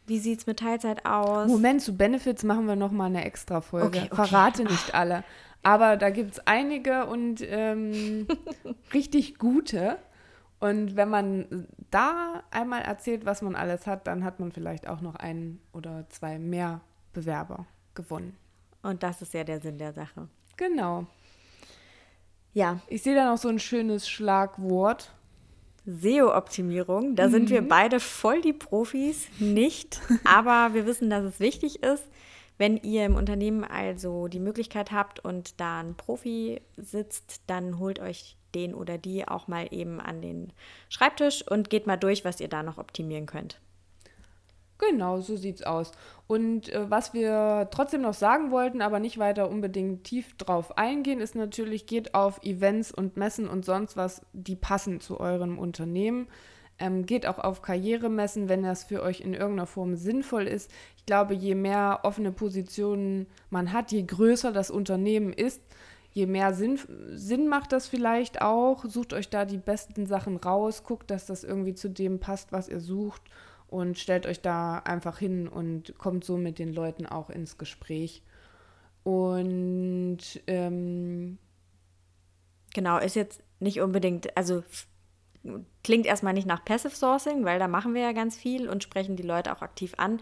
wie 0.08 0.18
sieht 0.18 0.40
es 0.40 0.48
mit 0.48 0.58
Teilzeit 0.58 1.06
aus? 1.06 1.48
Moment, 1.48 1.84
zu 1.84 1.96
Benefits 1.96 2.44
machen 2.44 2.66
wir 2.66 2.76
nochmal 2.76 3.12
eine 3.12 3.26
extra 3.26 3.62
Folge. 3.62 4.00
Okay, 4.00 4.08
okay. 4.10 4.16
Verrate 4.16 4.64
nicht 4.64 4.96
alle. 4.96 5.24
Aber 5.62 5.98
da 5.98 6.10
gibt 6.10 6.32
es 6.32 6.48
einige 6.48 7.06
und 7.06 7.46
ähm, 7.48 8.26
richtig 8.92 9.38
gute. 9.38 10.00
Und 10.60 10.96
wenn 10.96 11.10
man 11.10 11.68
da 11.92 12.42
einmal 12.50 12.82
erzählt, 12.82 13.24
was 13.28 13.44
man 13.44 13.54
alles 13.54 13.86
hat, 13.86 14.08
dann 14.08 14.24
hat 14.24 14.40
man 14.40 14.52
vielleicht 14.52 14.88
auch 14.88 15.02
noch 15.02 15.14
ein 15.14 15.60
oder 15.74 16.10
zwei 16.10 16.40
mehr 16.40 16.82
Bewerber 17.14 17.66
gewonnen. 17.94 18.38
Und 18.84 19.04
das 19.04 19.22
ist 19.22 19.34
ja 19.34 19.44
der 19.44 19.62
Sinn 19.62 19.78
der 19.78 19.94
Sache. 19.94 20.28
Genau. 20.58 21.06
Ja. 22.54 22.80
Ich 22.88 23.04
sehe 23.04 23.16
da 23.16 23.30
noch 23.30 23.38
so 23.38 23.50
ein 23.50 23.60
schönes 23.60 24.10
Schlagwort. 24.10 25.14
SEO-Optimierung. 25.86 27.16
Da 27.16 27.28
mhm. 27.28 27.32
sind 27.32 27.50
wir 27.50 27.62
mhm. 27.62 27.68
beide 27.68 28.00
voll 28.00 28.42
die 28.42 28.54
Profis, 28.54 29.28
nicht. 29.40 30.00
Aber 30.24 30.74
wir 30.74 30.86
wissen, 30.86 31.10
dass 31.10 31.24
es 31.24 31.40
wichtig 31.40 31.84
ist. 31.84 32.04
Wenn 32.58 32.78
ihr 32.78 33.06
im 33.06 33.16
Unternehmen 33.16 33.64
also 33.64 34.28
die 34.28 34.40
Möglichkeit 34.40 34.92
habt 34.92 35.20
und 35.20 35.60
da 35.60 35.80
ein 35.80 35.96
Profi 35.96 36.62
sitzt, 36.78 37.42
dann 37.48 37.80
holt 37.80 38.00
euch 38.00 38.38
den 38.54 38.76
oder 38.76 39.00
die 39.00 39.28
auch 39.28 39.48
mal 39.48 39.68
eben 39.72 40.00
an 40.00 40.22
den 40.22 40.54
Schreibtisch 40.90 41.48
und 41.48 41.72
geht 41.72 41.88
mal 41.88 41.98
durch, 41.98 42.24
was 42.24 42.40
ihr 42.40 42.50
da 42.50 42.62
noch 42.62 42.78
optimieren 42.78 43.26
könnt. 43.26 43.60
Genau, 44.90 45.22
so 45.22 45.36
sieht's 45.38 45.62
aus. 45.62 45.92
Und 46.28 46.70
äh, 46.70 46.90
was 46.90 47.14
wir 47.14 47.68
trotzdem 47.72 48.02
noch 48.02 48.16
sagen 48.16 48.52
wollten, 48.52 48.82
aber 48.82 49.00
nicht 49.00 49.20
weiter 49.20 49.50
unbedingt 49.50 50.04
tief 50.06 50.36
drauf 50.38 50.78
eingehen, 50.78 51.22
ist 51.22 51.36
natürlich, 51.36 51.86
geht 51.86 52.16
auf 52.16 52.42
Events 52.44 52.92
und 52.92 53.16
Messen 53.16 53.48
und 53.48 53.64
sonst 53.64 53.96
was, 53.96 54.26
die 54.34 54.56
passen 54.56 55.00
zu 55.00 55.20
eurem 55.20 55.60
Unternehmen. 55.60 56.28
Ähm, 56.80 57.06
geht 57.06 57.28
auch 57.28 57.38
auf 57.38 57.62
Karrieremessen, 57.62 58.50
wenn 58.50 58.64
das 58.64 58.84
für 58.84 59.04
euch 59.04 59.22
in 59.22 59.36
irgendeiner 59.36 59.68
Form 59.68 59.96
sinnvoll 59.96 60.48
ist. 60.48 60.72
Ich 60.98 61.06
glaube, 61.06 61.36
je 61.36 61.54
mehr 61.54 62.00
offene 62.02 62.32
Positionen 62.32 63.28
man 63.52 63.74
hat, 63.74 63.92
je 63.92 64.02
größer 64.02 64.52
das 64.52 64.72
Unternehmen 64.72 65.32
ist, 65.32 65.62
je 66.12 66.26
mehr 66.26 66.56
Sinn, 66.56 66.80
Sinn 67.12 67.48
macht 67.48 67.72
das 67.72 67.88
vielleicht 67.88 68.42
auch. 68.42 68.84
Sucht 68.86 69.14
euch 69.14 69.30
da 69.30 69.46
die 69.46 69.60
besten 69.60 70.08
Sachen 70.08 70.38
raus, 70.38 70.84
guckt, 70.84 71.12
dass 71.12 71.28
das 71.28 71.44
irgendwie 71.44 71.76
zu 71.76 71.88
dem 71.88 72.20
passt, 72.20 72.52
was 72.52 72.68
ihr 72.68 72.80
sucht 72.80 73.22
und 73.72 73.98
stellt 73.98 74.26
euch 74.28 74.42
da 74.42 74.80
einfach 74.80 75.18
hin 75.18 75.48
und 75.48 75.98
kommt 75.98 76.26
so 76.26 76.38
mit 76.38 76.60
den 76.60 76.74
Leuten 76.74 77.06
auch 77.06 77.30
ins 77.30 77.58
Gespräch. 77.58 78.22
Und 79.04 80.20
ähm, 80.46 81.38
genau, 82.74 82.98
ist 83.00 83.16
jetzt 83.16 83.42
nicht 83.60 83.80
unbedingt, 83.80 84.36
also 84.38 84.62
klingt 85.84 86.06
erstmal 86.06 86.34
nicht 86.34 86.46
nach 86.46 86.66
Passive 86.66 86.94
Sourcing, 86.94 87.46
weil 87.46 87.60
da 87.60 87.70
machen 87.70 87.94
wir 87.94 88.02
ja 88.02 88.12
ganz 88.12 88.36
viel 88.36 88.70
und 88.70 88.84
sprechen 88.84 89.16
die 89.16 89.24
Leute 89.24 89.56
auch 89.56 89.62
aktiv 89.62 89.94
an. 89.98 90.20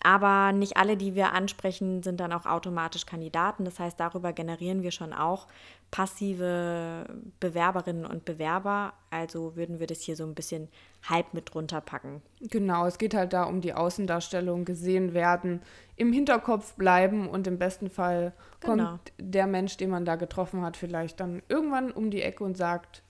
Aber 0.00 0.52
nicht 0.52 0.76
alle, 0.76 0.96
die 0.96 1.14
wir 1.14 1.32
ansprechen, 1.32 2.02
sind 2.02 2.20
dann 2.20 2.32
auch 2.32 2.46
automatisch 2.46 3.04
Kandidaten. 3.04 3.64
Das 3.64 3.80
heißt, 3.80 3.98
darüber 3.98 4.32
generieren 4.32 4.82
wir 4.82 4.92
schon 4.92 5.12
auch 5.12 5.48
passive 5.90 7.06
Bewerberinnen 7.40 8.06
und 8.06 8.24
Bewerber. 8.24 8.92
Also 9.10 9.56
würden 9.56 9.80
wir 9.80 9.88
das 9.88 10.00
hier 10.00 10.14
so 10.14 10.24
ein 10.24 10.34
bisschen 10.34 10.68
halb 11.08 11.34
mit 11.34 11.52
drunter 11.52 11.80
packen. 11.80 12.22
Genau, 12.40 12.86
es 12.86 12.98
geht 12.98 13.14
halt 13.14 13.32
da 13.32 13.44
um 13.44 13.60
die 13.60 13.74
Außendarstellung, 13.74 14.64
gesehen 14.64 15.14
werden, 15.14 15.62
im 15.96 16.12
Hinterkopf 16.12 16.74
bleiben 16.74 17.28
und 17.28 17.46
im 17.48 17.58
besten 17.58 17.90
Fall 17.90 18.32
genau. 18.60 18.90
kommt 18.90 19.12
der 19.18 19.46
Mensch, 19.48 19.76
den 19.78 19.90
man 19.90 20.04
da 20.04 20.14
getroffen 20.14 20.62
hat, 20.62 20.76
vielleicht 20.76 21.18
dann 21.18 21.42
irgendwann 21.48 21.90
um 21.90 22.10
die 22.10 22.22
Ecke 22.22 22.44
und 22.44 22.56
sagt, 22.56 23.02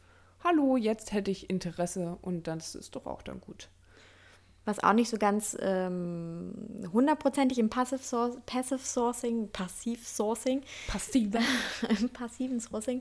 hallo, 0.42 0.76
jetzt 0.76 1.12
hätte 1.12 1.30
ich 1.30 1.50
Interesse 1.50 2.16
und 2.22 2.46
das 2.46 2.74
ist 2.74 2.96
doch 2.96 3.06
auch 3.06 3.20
dann 3.20 3.40
gut 3.40 3.68
was 4.68 4.84
auch 4.84 4.92
nicht 4.92 5.08
so 5.08 5.16
ganz 5.16 5.56
ähm, 5.60 6.52
hundertprozentig 6.92 7.58
im 7.58 7.70
Passive, 7.70 8.02
Source, 8.02 8.36
Passive 8.44 8.78
Sourcing, 8.78 9.48
Passiv 9.50 10.06
Sourcing, 10.06 10.60
Passive. 10.86 11.38
im 11.88 12.08
passiven 12.10 12.60
Sourcing 12.60 13.00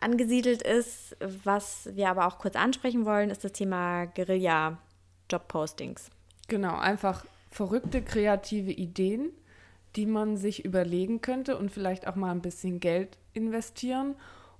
angesiedelt 0.00 0.62
ist. 0.62 1.16
Was 1.44 1.88
wir 1.92 2.08
aber 2.08 2.28
auch 2.28 2.38
kurz 2.38 2.54
ansprechen 2.54 3.04
wollen, 3.04 3.30
ist 3.30 3.42
das 3.42 3.52
Thema 3.52 4.06
Guerilla-Job-Postings. 4.06 6.08
Genau, 6.46 6.76
einfach 6.76 7.26
verrückte 7.50 8.02
kreative 8.02 8.70
Ideen, 8.70 9.32
die 9.96 10.06
man 10.06 10.36
sich 10.36 10.64
überlegen 10.64 11.20
könnte 11.20 11.58
und 11.58 11.72
vielleicht 11.72 12.06
auch 12.06 12.14
mal 12.14 12.30
ein 12.30 12.42
bisschen 12.42 12.78
Geld 12.78 13.18
investieren, 13.32 14.14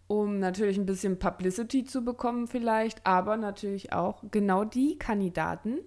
um 0.08 0.40
natürlich 0.40 0.76
ein 0.76 0.86
bisschen 0.86 1.20
Publicity 1.20 1.84
zu 1.84 2.04
bekommen 2.04 2.48
vielleicht, 2.48 3.06
aber 3.06 3.36
natürlich 3.36 3.92
auch 3.92 4.24
genau 4.32 4.64
die 4.64 4.98
Kandidaten, 4.98 5.78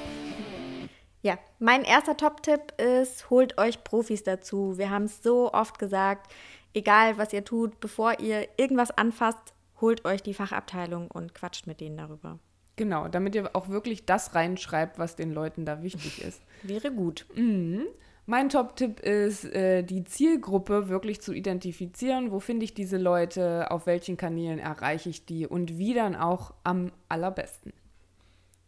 Ja, 1.22 1.38
mein 1.60 1.84
erster 1.84 2.16
Top-Tipp 2.16 2.80
ist, 2.80 3.30
holt 3.30 3.56
euch 3.56 3.84
Profis 3.84 4.24
dazu. 4.24 4.76
Wir 4.76 4.90
haben 4.90 5.04
es 5.04 5.22
so 5.22 5.52
oft 5.52 5.78
gesagt, 5.78 6.32
egal 6.74 7.16
was 7.16 7.32
ihr 7.32 7.44
tut, 7.44 7.78
bevor 7.78 8.18
ihr 8.18 8.48
irgendwas 8.56 8.90
anfasst, 8.90 9.54
holt 9.80 10.04
euch 10.04 10.22
die 10.22 10.34
Fachabteilung 10.34 11.08
und 11.08 11.32
quatscht 11.32 11.68
mit 11.68 11.80
denen 11.80 11.96
darüber. 11.96 12.40
Genau, 12.74 13.06
damit 13.06 13.36
ihr 13.36 13.54
auch 13.54 13.68
wirklich 13.68 14.04
das 14.04 14.34
reinschreibt, 14.34 14.98
was 14.98 15.14
den 15.14 15.32
Leuten 15.32 15.64
da 15.64 15.82
wichtig 15.82 16.22
ist. 16.22 16.42
Wäre 16.64 16.90
gut. 16.90 17.26
Mhm. 17.36 17.86
Mein 18.26 18.48
Top-Tipp 18.48 19.00
ist, 19.00 19.44
äh, 19.44 19.82
die 19.82 20.04
Zielgruppe 20.04 20.88
wirklich 20.88 21.20
zu 21.20 21.32
identifizieren. 21.32 22.32
Wo 22.32 22.40
finde 22.40 22.64
ich 22.64 22.74
diese 22.74 22.96
Leute? 22.96 23.70
Auf 23.70 23.86
welchen 23.86 24.16
Kanälen 24.16 24.58
erreiche 24.58 25.10
ich 25.10 25.26
die? 25.26 25.46
Und 25.46 25.76
wie 25.78 25.92
dann 25.94 26.16
auch 26.16 26.54
am 26.64 26.92
allerbesten. 27.08 27.72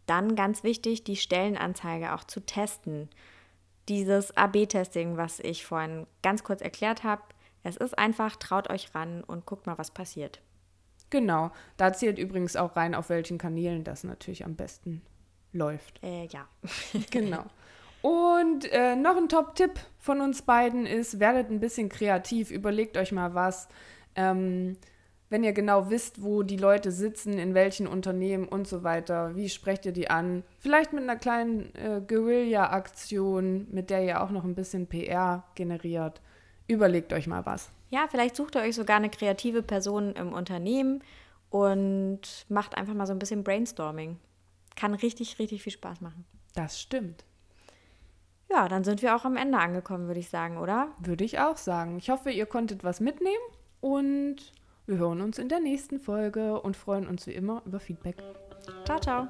Dann 0.05 0.35
ganz 0.35 0.63
wichtig, 0.63 1.03
die 1.03 1.15
Stellenanzeige 1.15 2.13
auch 2.13 2.23
zu 2.23 2.39
testen. 2.39 3.09
Dieses 3.89 4.35
AB-Testing, 4.35 5.17
was 5.17 5.39
ich 5.39 5.65
vorhin 5.65 6.07
ganz 6.21 6.43
kurz 6.43 6.61
erklärt 6.61 7.03
habe, 7.03 7.21
es 7.63 7.77
ist 7.77 7.97
einfach, 7.97 8.35
traut 8.35 8.69
euch 8.69 8.93
ran 8.93 9.23
und 9.23 9.45
guckt 9.45 9.65
mal, 9.65 9.77
was 9.77 9.91
passiert. 9.91 10.41
Genau, 11.09 11.51
da 11.77 11.93
zählt 11.93 12.19
übrigens 12.19 12.55
auch 12.55 12.75
rein, 12.75 12.95
auf 12.95 13.09
welchen 13.09 13.37
Kanälen 13.37 13.83
das 13.83 14.03
natürlich 14.03 14.45
am 14.45 14.55
besten 14.55 15.01
läuft. 15.53 16.01
Äh, 16.03 16.25
ja. 16.25 16.47
genau. 17.11 17.45
Und 18.01 18.71
äh, 18.71 18.95
noch 18.95 19.17
ein 19.17 19.29
Top-Tipp 19.29 19.79
von 19.97 20.21
uns 20.21 20.43
beiden 20.43 20.85
ist, 20.85 21.19
werdet 21.19 21.49
ein 21.49 21.59
bisschen 21.59 21.89
kreativ, 21.89 22.51
überlegt 22.51 22.97
euch 22.97 23.11
mal 23.11 23.33
was. 23.33 23.67
Ähm, 24.15 24.77
wenn 25.35 25.43
ihr 25.43 25.51
genau 25.51 25.89
wisst, 25.89 26.23
wo 26.23 26.43
die 26.43 26.55
Leute 26.55 26.93
sitzen, 26.93 27.37
in 27.37 27.53
welchen 27.53 27.87
Unternehmen 27.87 28.47
und 28.47 28.69
so 28.69 28.83
weiter, 28.83 29.35
wie 29.35 29.49
sprecht 29.49 29.85
ihr 29.85 29.91
die 29.91 30.09
an? 30.09 30.43
Vielleicht 30.59 30.93
mit 30.93 31.03
einer 31.03 31.17
kleinen 31.17 31.75
äh, 31.75 31.99
Guerilla-Aktion, 32.07 33.67
mit 33.69 33.89
der 33.89 34.05
ihr 34.05 34.23
auch 34.23 34.29
noch 34.29 34.45
ein 34.45 34.55
bisschen 34.55 34.87
PR 34.87 35.43
generiert. 35.55 36.21
Überlegt 36.69 37.11
euch 37.11 37.27
mal 37.27 37.45
was. 37.45 37.69
Ja, 37.89 38.07
vielleicht 38.09 38.37
sucht 38.37 38.55
ihr 38.55 38.61
euch 38.61 38.75
sogar 38.75 38.95
eine 38.95 39.09
kreative 39.09 39.61
Person 39.61 40.13
im 40.13 40.31
Unternehmen 40.31 41.03
und 41.49 42.45
macht 42.47 42.77
einfach 42.77 42.93
mal 42.93 43.05
so 43.05 43.11
ein 43.11 43.19
bisschen 43.19 43.43
Brainstorming. 43.43 44.17
Kann 44.77 44.93
richtig, 44.93 45.37
richtig 45.37 45.63
viel 45.63 45.73
Spaß 45.73 45.99
machen. 45.99 46.23
Das 46.53 46.79
stimmt. 46.79 47.25
Ja, 48.49 48.69
dann 48.69 48.85
sind 48.85 49.01
wir 49.01 49.17
auch 49.17 49.25
am 49.25 49.35
Ende 49.35 49.57
angekommen, 49.57 50.07
würde 50.07 50.21
ich 50.21 50.29
sagen, 50.29 50.57
oder? 50.57 50.93
Würde 50.99 51.25
ich 51.25 51.39
auch 51.39 51.57
sagen. 51.57 51.97
Ich 51.97 52.09
hoffe, 52.09 52.31
ihr 52.31 52.45
konntet 52.45 52.85
was 52.85 53.01
mitnehmen 53.01 53.35
und 53.81 54.37
wir 54.87 54.99
hören 54.99 55.21
uns 55.21 55.39
in 55.39 55.49
der 55.49 55.59
nächsten 55.59 55.99
Folge 55.99 56.61
und 56.61 56.77
freuen 56.77 57.07
uns 57.07 57.25
wie 57.25 57.31
immer 57.31 57.63
über 57.65 57.79
Feedback. 57.79 58.17
Ciao, 58.85 58.99
ciao. 58.99 59.27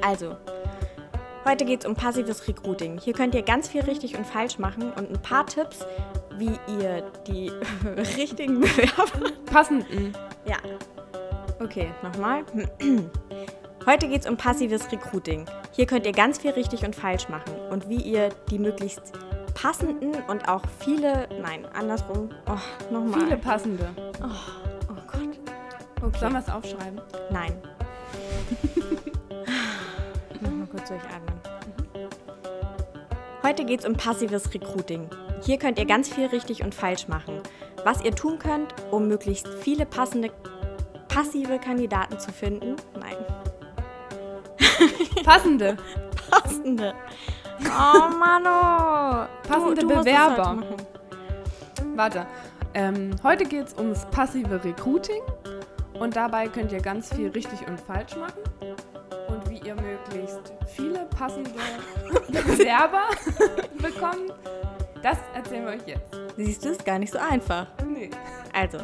Also, 0.00 0.36
heute 1.44 1.64
geht 1.64 1.80
es 1.80 1.86
um 1.86 1.96
passives 1.96 2.46
Recruiting. 2.46 2.98
Hier 2.98 3.12
könnt 3.12 3.34
ihr 3.34 3.42
ganz 3.42 3.66
viel 3.66 3.80
richtig 3.80 4.16
und 4.16 4.24
falsch 4.24 4.60
machen 4.60 4.92
und 4.92 5.10
ein 5.10 5.20
paar 5.20 5.44
Tipps, 5.46 5.84
wie 6.38 6.58
ihr 6.80 7.02
die 7.26 7.50
richtigen 8.16 8.60
Bewerber. 8.60 9.32
Passenden. 9.46 10.12
Ja. 10.44 10.56
Okay, 11.60 11.90
nochmal. 12.02 12.44
Heute 13.86 14.08
geht 14.08 14.22
es 14.22 14.28
um 14.28 14.36
passives 14.36 14.90
Recruiting. 14.92 15.46
Hier 15.72 15.86
könnt 15.86 16.06
ihr 16.06 16.12
ganz 16.12 16.38
viel 16.38 16.50
richtig 16.50 16.84
und 16.84 16.94
falsch 16.94 17.28
machen 17.28 17.54
und 17.70 17.88
wie 17.88 18.00
ihr 18.00 18.28
die 18.50 18.58
möglichst 18.58 19.12
passenden 19.54 20.14
und 20.28 20.48
auch 20.48 20.62
viele, 20.78 21.28
nein, 21.42 21.66
andersrum, 21.72 22.30
oh, 22.46 22.92
nochmal. 22.92 23.20
Viele 23.20 23.36
passende. 23.36 23.88
Oh, 24.22 24.26
oh 24.90 24.94
Gott. 25.10 25.38
Okay. 26.02 26.18
Sollen 26.18 26.32
wir 26.32 26.40
es 26.40 26.48
aufschreiben? 26.48 27.00
Nein. 27.30 27.52
Nochmal 30.40 30.66
kurz 30.68 30.88
durchatmen. 30.88 31.40
Heute 33.42 33.64
geht 33.64 33.80
es 33.80 33.86
um 33.86 33.94
passives 33.94 34.52
Recruiting. 34.52 35.08
Hier 35.42 35.58
könnt 35.58 35.78
ihr 35.78 35.86
ganz 35.86 36.08
viel 36.08 36.26
richtig 36.26 36.62
und 36.62 36.74
falsch 36.74 37.08
machen. 37.08 37.40
Was 37.84 38.02
ihr 38.04 38.14
tun 38.14 38.38
könnt, 38.38 38.74
um 38.90 39.08
möglichst 39.08 39.48
viele 39.60 39.86
passende 39.86 40.30
passive 41.08 41.58
Kandidaten 41.58 42.18
zu 42.18 42.32
finden. 42.32 42.76
Nein. 42.98 43.16
Passende. 45.24 45.76
Passende. 46.30 46.94
Oh 47.64 48.08
Mano. 48.18 49.26
Passende 49.48 49.74
Du- 49.82 49.88
du 49.88 49.94
Bewerber. 49.96 50.58
Warte. 51.94 52.26
Ähm, 52.74 53.10
heute 53.22 53.44
geht 53.44 53.68
es 53.68 53.74
ums 53.78 54.04
passive 54.10 54.62
Recruiting. 54.62 55.22
Und 55.98 56.14
dabei 56.14 56.46
könnt 56.46 56.70
ihr 56.70 56.80
ganz 56.80 57.12
viel 57.12 57.28
richtig 57.30 57.66
und 57.66 57.80
falsch 57.80 58.14
machen. 58.16 58.38
Und 59.28 59.50
wie 59.50 59.58
ihr 59.66 59.74
möglichst 59.74 60.52
viele 60.76 61.06
passende 61.06 61.50
Bewerber 62.28 63.04
bekommt, 63.78 64.32
das 65.02 65.18
erzählen 65.34 65.64
wir 65.64 65.72
euch 65.72 65.86
jetzt. 65.86 66.16
Siehst 66.36 66.64
du, 66.64 66.70
ist 66.70 66.84
gar 66.84 66.98
nicht 66.98 67.12
so 67.12 67.18
einfach. 67.18 67.66
Nee. 67.86 68.10
Also. 68.52 68.78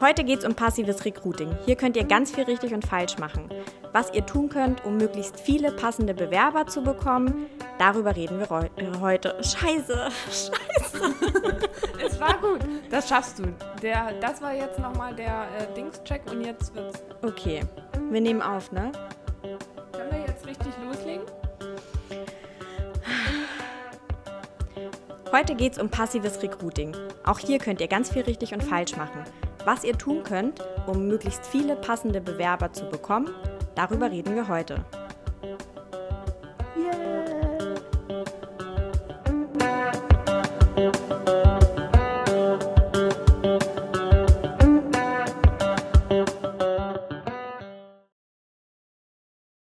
Heute 0.00 0.24
geht 0.24 0.40
es 0.40 0.44
um 0.44 0.54
passives 0.54 1.04
Recruiting. 1.04 1.56
Hier 1.64 1.74
könnt 1.74 1.96
ihr 1.96 2.04
ganz 2.04 2.30
viel 2.30 2.44
richtig 2.44 2.74
und 2.74 2.86
falsch 2.86 3.16
machen. 3.18 3.48
Was 3.92 4.12
ihr 4.12 4.26
tun 4.26 4.50
könnt, 4.50 4.84
um 4.84 4.98
möglichst 4.98 5.40
viele 5.40 5.72
passende 5.72 6.12
Bewerber 6.12 6.66
zu 6.66 6.82
bekommen, 6.82 7.46
darüber 7.78 8.14
reden 8.14 8.38
wir 8.38 8.70
äh, 8.76 8.98
heute. 9.00 9.36
Scheiße. 9.42 10.08
Es 12.04 12.20
war 12.20 12.38
gut. 12.40 12.60
Das 12.90 13.08
schaffst 13.08 13.38
du. 13.38 13.44
Der, 13.82 14.12
das 14.20 14.42
war 14.42 14.54
jetzt 14.54 14.78
nochmal 14.78 15.14
der 15.14 15.46
äh, 15.58 15.74
Dings-Check 15.74 16.30
und 16.30 16.42
jetzt 16.42 16.74
wird's. 16.74 17.02
Okay, 17.22 17.60
wir 18.10 18.20
nehmen 18.20 18.42
auf, 18.42 18.70
ne? 18.72 18.92
Können 19.92 20.10
wir 20.10 20.20
jetzt 20.20 20.46
richtig 20.46 20.72
loslegen? 20.84 21.24
Heute 25.36 25.54
geht 25.54 25.74
es 25.74 25.78
um 25.78 25.90
passives 25.90 26.42
Recruiting. 26.42 26.96
Auch 27.22 27.38
hier 27.38 27.58
könnt 27.58 27.82
ihr 27.82 27.88
ganz 27.88 28.10
viel 28.10 28.22
richtig 28.22 28.54
und 28.54 28.64
falsch 28.64 28.96
machen. 28.96 29.22
Was 29.66 29.84
ihr 29.84 29.92
tun 29.92 30.22
könnt, 30.22 30.66
um 30.86 31.08
möglichst 31.08 31.46
viele 31.46 31.76
passende 31.76 32.22
Bewerber 32.22 32.72
zu 32.72 32.86
bekommen, 32.86 33.28
darüber 33.74 34.10
reden 34.10 34.34
wir 34.34 34.48
heute. 34.48 34.82